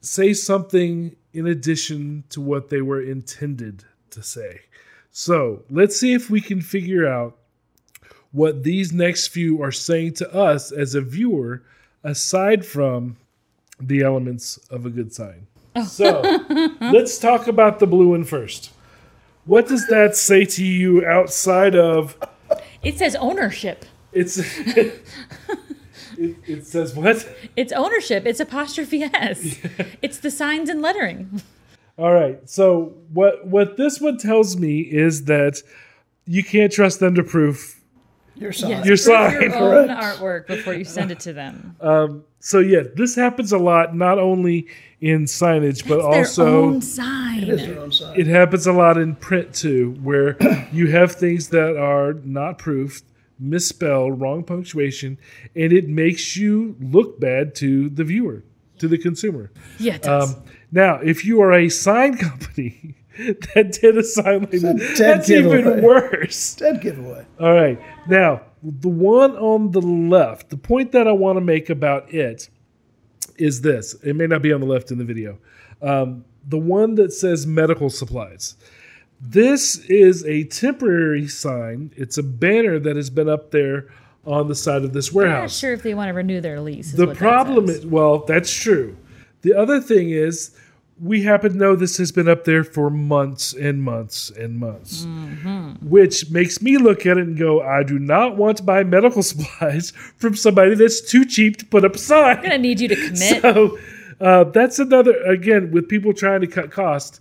[0.00, 4.60] say something in addition to what they were intended to say.
[5.10, 7.36] So let's see if we can figure out
[8.32, 11.64] what these next few are saying to us as a viewer,
[12.04, 13.16] aside from
[13.80, 15.46] the elements of a good sign.
[15.76, 15.84] Oh.
[15.84, 16.20] So
[16.80, 18.72] let's talk about the blue one first.
[19.44, 22.16] What does that say to you outside of
[22.82, 23.84] It says ownership.
[24.12, 24.38] it's
[24.68, 25.02] it,
[26.18, 27.26] it says what?
[27.56, 28.26] It's ownership.
[28.26, 29.58] It's apostrophe S.
[30.02, 31.40] it's the signs and lettering.
[31.96, 32.38] All right.
[32.48, 35.62] So what what this one tells me is that
[36.26, 37.77] you can't trust them to proof.
[38.40, 38.70] Your sign.
[38.70, 41.76] Yes, Your prove sign, your own artwork before you send it to them.
[42.40, 44.68] So yeah, this happens a lot, not only
[45.00, 47.42] in signage, but Their also own sign.
[47.42, 48.18] It is your own sign.
[48.18, 50.36] it happens a lot in print too, where
[50.72, 53.04] you have things that are not proofed,
[53.38, 55.18] misspelled, wrong punctuation,
[55.56, 58.44] and it makes you look bad to the viewer,
[58.78, 59.50] to the consumer.
[59.78, 60.34] Yeah, it does.
[60.34, 62.94] Um, now, if you are a sign company
[63.54, 66.54] that did a sign like that, dead that's even worse.
[66.58, 67.26] Dead giveaway.
[67.40, 67.80] All right.
[68.08, 72.48] Now, the one on the left, the point that I want to make about it
[73.36, 73.94] is this.
[74.04, 75.38] It may not be on the left in the video.
[75.82, 78.56] Um, the one that says medical supplies.
[79.20, 81.92] This is a temporary sign.
[81.96, 83.88] It's a banner that has been up there
[84.24, 85.36] on the side of this warehouse.
[85.36, 86.88] I'm not sure if they want to renew their lease.
[86.88, 87.78] is The what that problem says.
[87.78, 88.96] is, well, that's true.
[89.42, 90.56] The other thing is,
[91.00, 95.04] we happen to know this has been up there for months and months and months,
[95.04, 95.88] Mm-hmm.
[95.88, 99.22] which makes me look at it and go, I do not want to buy medical
[99.32, 102.36] supplies from somebody that's too cheap to put up a sign.
[102.38, 103.42] I'm gonna need you to commit.
[103.42, 103.78] So
[104.20, 107.20] uh, that's another, again, with people trying to cut cost,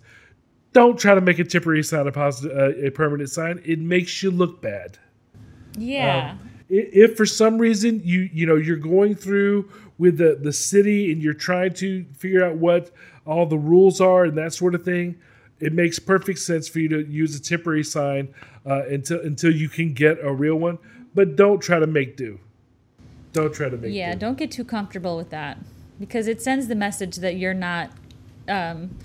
[0.73, 3.61] don't try to make a temporary sign a, positive, uh, a permanent sign.
[3.65, 4.97] It makes you look bad
[5.77, 6.35] yeah.
[6.43, 11.11] i- if for some reason you you know you're going through with the the city
[11.11, 12.91] and you're trying to figure out what
[13.25, 15.17] all the rules are and that sort of thing
[15.59, 18.33] it makes perfect sense for you to use a temporary sign
[18.65, 20.77] uh, until until you can get a real one.
[21.15, 22.39] But don't try to make do.
[23.33, 24.13] Don't try to make yeah.
[24.13, 24.19] do.
[24.19, 25.57] Don't get too comfortable with that.
[25.99, 27.89] Because it sends the message that you're not,
[28.47, 28.95] um,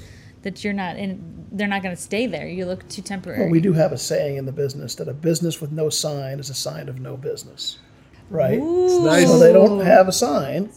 [0.43, 1.47] that you're not in.
[1.53, 2.49] They're not going to stay there.
[2.49, 3.41] You look too temporary.
[3.43, 6.39] Well, we do have a saying in the business that a business with no sign
[6.41, 7.79] is a sign of no business,
[8.31, 8.59] right?
[8.59, 9.27] nice.
[9.29, 10.71] So they don't have a sign,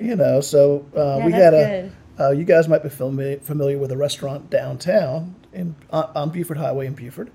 [0.00, 0.40] you know.
[0.40, 1.90] So uh, Yeah, we had a.
[2.18, 6.56] Uh, you guys might be familiar familiar with a restaurant downtown in on, on Buford
[6.56, 7.30] Highway in Buford.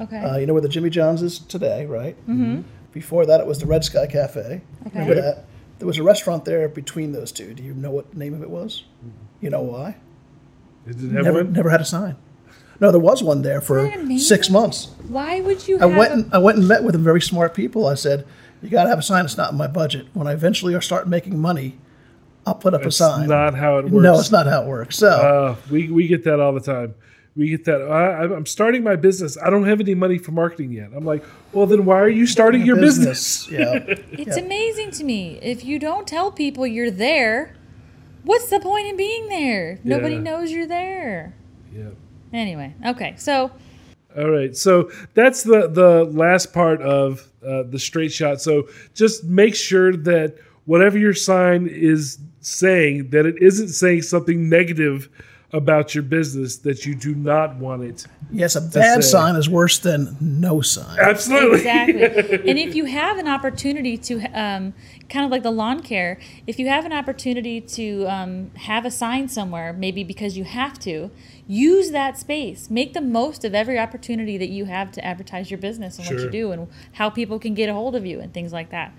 [0.00, 0.16] okay.
[0.18, 2.16] Uh, you know where the Jimmy John's is today, right?
[2.26, 2.62] Mm-hmm.
[2.92, 4.40] Before that, it was the Red Sky Cafe.
[4.40, 4.98] Okay.
[4.98, 5.44] Remember that?
[5.78, 7.52] There was a restaurant there between those two.
[7.54, 8.84] Do you know what the name of it was?
[9.40, 9.96] You know why?
[10.86, 11.52] It didn't have Never, one?
[11.52, 12.16] never had a sign.
[12.80, 14.18] No, there was one there for Isn't that amazing?
[14.26, 14.86] six months.
[15.08, 15.76] Why would you?
[15.78, 17.86] I Have went and I went and met with them, very smart people.
[17.86, 18.26] I said,
[18.60, 19.24] "You got to have a sign.
[19.24, 20.06] It's not in my budget.
[20.14, 21.78] When I eventually start making money,
[22.44, 24.66] I'll put up It's a sign." not how it works no, it's not how it
[24.66, 24.96] works.
[24.96, 26.94] So Uh, we we get that all the time.
[27.36, 27.80] We get that.
[27.82, 29.38] I, I'm starting my business.
[29.40, 30.90] I don't have any money for marketing yet.
[30.94, 33.48] I'm like, well, then why are you starting your business?
[33.50, 33.74] yeah,
[34.12, 35.38] It's amazing to me.
[35.40, 37.54] If you don't tell people you're there,
[38.24, 39.78] what's the point in being there?
[39.84, 41.34] Nobody knows you're there.
[41.74, 41.90] Yeah.
[42.32, 43.14] Anyway, okay.
[43.18, 43.50] So
[44.16, 48.40] All right, so that's the the last part of uh, the straight shot.
[48.40, 54.48] So just make sure that whatever your sign is saying, that it isn't saying something
[54.48, 55.08] negative
[55.52, 58.06] about your business that you do not want it.
[58.30, 60.98] Yes, a bad say- sign is worse than no sign.
[60.98, 61.58] Absolutely.
[61.58, 62.02] Exactly.
[62.50, 64.72] and if you have an opportunity to, um,
[65.10, 68.90] kind of like the lawn care, if you have an opportunity to um, have a
[68.90, 71.10] sign somewhere, maybe because you have to,
[71.46, 72.70] use that space.
[72.70, 76.18] Make the most of every opportunity that you have to advertise your business and what
[76.18, 78.92] you do and how people can get a hold of you and things like that.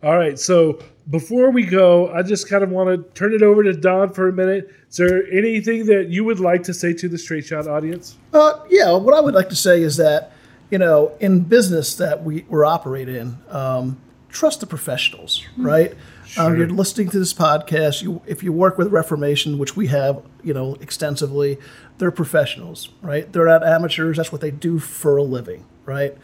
[0.00, 0.78] All right, so
[1.10, 4.28] before we go, I just kind of want to turn it over to Don for
[4.28, 4.72] a minute.
[4.88, 8.16] Is there anything that you would like to say to the straight shot audience?
[8.32, 10.30] Uh, yeah, what I would like to say is that,
[10.70, 15.94] you know, in business that we, we're operating in, um, trust the professionals, right?
[16.36, 18.02] Um, you're listening to this podcast.
[18.02, 21.58] You, if you work with Reformation, which we have, you know, extensively,
[21.96, 23.32] they're professionals, right?
[23.32, 24.18] They're not amateurs.
[24.18, 26.16] That's what they do for a living, right?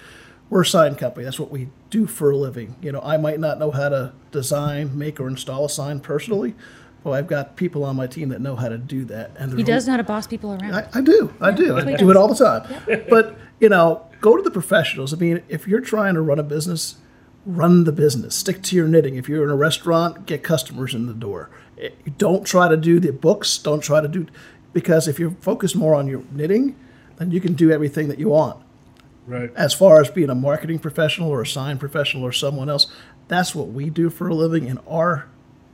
[0.51, 1.24] We're a sign company.
[1.24, 2.76] That's what we do for a living.
[2.82, 6.55] You know, I might not know how to design, make, or install a sign personally,
[7.03, 9.32] but I've got people on my team that know how to do that.
[9.36, 10.74] And He does know how to boss people around.
[10.74, 11.32] I, I do.
[11.40, 11.76] I do.
[11.76, 13.05] I do it all the time.
[13.09, 15.12] But, you know, go to the professionals.
[15.12, 16.97] I mean, if you're trying to run a business,
[17.47, 18.34] run the business.
[18.34, 19.16] Stick to your knitting.
[19.16, 21.51] If you're in a restaurant, get customers in the door.
[21.80, 23.59] Eh, Don't try to do the books.
[23.59, 24.26] Don't try to do,
[24.72, 26.76] because if you're focused more on your knitting,
[27.16, 28.63] then you can do everything that you want.
[29.26, 29.50] Right.
[29.56, 32.86] As far as being a marketing professional or a sign professional or someone else,
[33.28, 34.68] that's what we do for a living.
[34.68, 35.26] And our,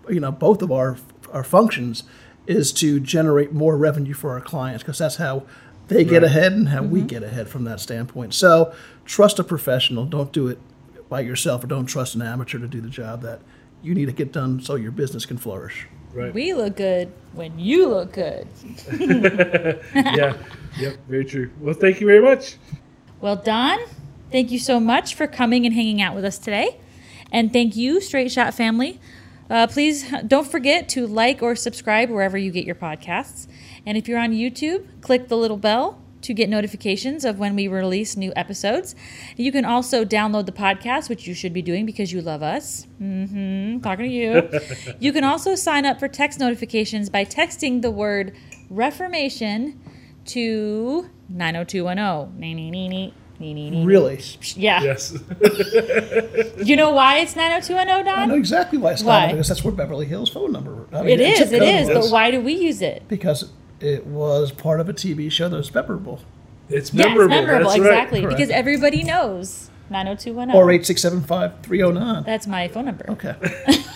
[0.09, 0.97] you know, both of our
[1.33, 2.05] our functions
[2.47, 5.45] is to generate more revenue for our clients because that's how
[5.89, 6.31] they get Right.
[6.31, 7.09] ahead and how we mm-hmm.
[7.09, 8.35] get ahead from that standpoint.
[8.35, 8.73] So
[9.05, 10.07] trust a professional.
[10.07, 10.59] Don't do it
[11.09, 13.41] by yourself or don't trust an amateur to do the job that
[13.83, 15.87] you need to get done so your business can flourish.
[16.13, 16.35] Right.
[16.35, 18.49] We look good when you look good.
[19.95, 20.37] yeah.
[20.79, 20.97] Yep.
[21.09, 21.51] Very true.
[21.61, 22.57] Well, thank you very much.
[23.21, 23.79] Well, Don,
[24.33, 26.79] thank you so much for coming and hanging out with us today.
[27.31, 28.99] And thank you, Straight Shot family.
[29.51, 33.47] Uh, please don't forget to like or subscribe wherever you get your podcasts.
[33.85, 37.69] And if you're on YouTube, click the little bell to get notifications of when we
[37.69, 38.95] release new episodes.
[39.37, 42.87] You can also download the podcast, which you should be doing because you love us.
[42.99, 44.49] hmm talking to you.
[44.99, 48.35] you can also sign up for text notifications by texting the word
[48.71, 49.79] Reformation
[50.27, 52.39] to 90210.
[52.41, 53.85] Nee, nee, nee, nee, nee, nee, nee.
[53.85, 54.21] Really?
[54.57, 54.83] Yeah.
[54.83, 55.17] Yes.
[56.63, 59.27] You know why it's 90210, I know exactly why it's Why?
[59.27, 60.87] not because that's where Beverly Hills phone number.
[60.93, 61.89] I mean, It the is, zip it code is.
[61.89, 62.07] was.
[62.07, 63.03] But why do we use it?
[63.09, 63.51] Because
[63.81, 66.21] it was part of a TV show that was memorable.
[66.69, 67.31] It's memorable.
[67.35, 67.47] Yes, memorable.
[67.47, 68.21] memorable, That's exactly.
[68.21, 68.37] Correct.
[68.37, 70.55] Because everybody knows 90210.
[70.55, 72.27] Or 8675309.
[72.27, 73.07] That's my phone number.
[73.11, 73.35] Okay.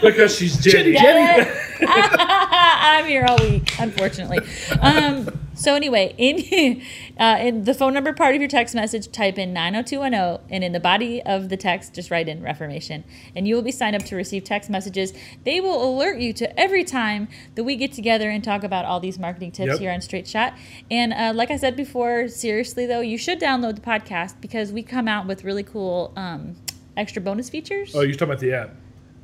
[0.00, 0.96] Because she's Jenny.
[1.80, 4.38] I'm here all week, unfortunately.
[4.80, 5.28] Um,
[5.58, 6.82] so anyway, in
[7.18, 10.72] uh, in the phone number part of your text message, type in 90210, and in
[10.72, 13.04] the body of the text, just write in Reformation,
[13.34, 15.12] and you will be signed up to receive text messages.
[15.44, 19.00] They will alert you to every time that we get together and talk about all
[19.00, 19.78] these marketing tips Yep.
[19.80, 20.54] here on Straight Shot.
[20.90, 24.82] And uh, like I said before, seriously though, you should download the podcast because we
[24.82, 26.56] come out with really cool um,
[26.96, 27.94] extra bonus features.
[27.94, 28.70] Oh, you're talking about the app.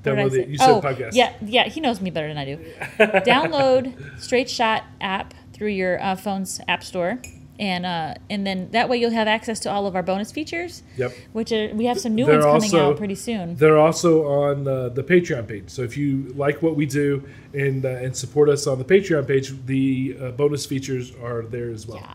[0.03, 0.49] Download it.
[0.49, 1.11] You said oh, podcast.
[1.15, 2.57] Yeah, yeah, he knows me better than I do.
[2.99, 7.19] Download Straight Shot app through your uh, phone's app store,
[7.59, 10.83] and uh, and then that way you'll have access to all of our bonus features.
[10.97, 11.13] Yep.
[11.33, 13.57] Which are we have some new They're ones coming also- out pretty soon.
[13.57, 15.71] They're also on uh, the Patreon page.
[15.71, 17.23] So if you like what we do
[17.55, 21.71] and uh, and support us on the Patreon page, the uh, bonus features are there
[21.71, 21.99] as well.
[22.03, 22.15] Yeah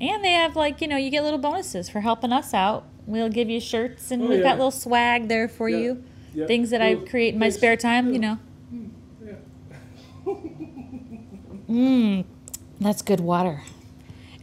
[0.00, 2.84] and they have like you know you get little bonuses for helping us out.
[3.06, 4.44] We'll give you shirts, and Oh, we've yeah.
[4.44, 5.78] got little swag there for Yeah.
[5.78, 6.04] you.
[6.34, 6.46] Yeah.
[6.46, 8.38] Things that I create in my spare time, you know.
[9.26, 9.32] Yeah.
[11.68, 12.24] Mmm,
[12.80, 13.62] that's good water.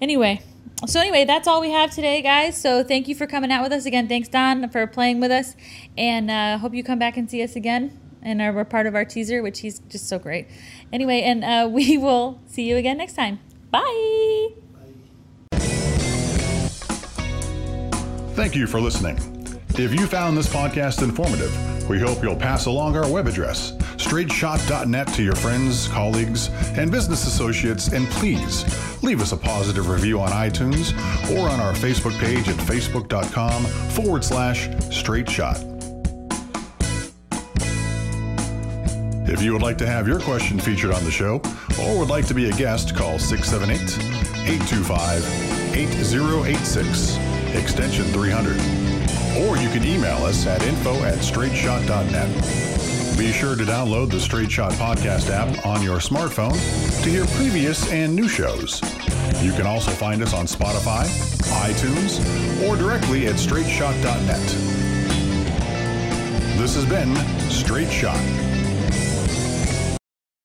[0.01, 0.41] Anyway,
[0.85, 2.59] so anyway, that's all we have today, guys.
[2.59, 4.07] So thank you for coming out with us again.
[4.07, 5.55] Thanks, Don, for playing with us,
[5.97, 7.99] and uh, hope you come back and see us again.
[8.21, 10.47] And are we're part of our teaser, which he's just so great.
[10.91, 13.39] Anyway, and uh, we will see you again next time.
[13.71, 14.49] Bye.
[18.35, 19.34] Thank you for listening.
[19.77, 25.07] If you found this podcast informative, we hope you'll pass along our web address, straightshot.net,
[25.09, 26.47] to your friends, colleagues,
[26.77, 28.63] and business associates, and please
[29.03, 30.93] leave us a positive review on iTunes
[31.35, 35.73] or on our Facebook page at facebook.com forward slash straightshot.
[39.27, 41.41] If you would like to have your question featured on the show
[41.81, 43.99] or would like to be a guest, call 678
[44.47, 47.17] 825 8086,
[47.55, 49.04] extension 300.
[49.37, 53.17] Or you can email us at info at straightshot.net.
[53.17, 56.53] Be sure to download the Straight Shot Podcast app on your smartphone
[57.03, 58.81] to hear previous and new shows.
[59.41, 61.05] You can also find us on Spotify,
[61.65, 62.19] iTunes,
[62.67, 64.39] or directly at straightshot.net.
[66.57, 67.15] This has been
[67.49, 68.19] Straight Shot.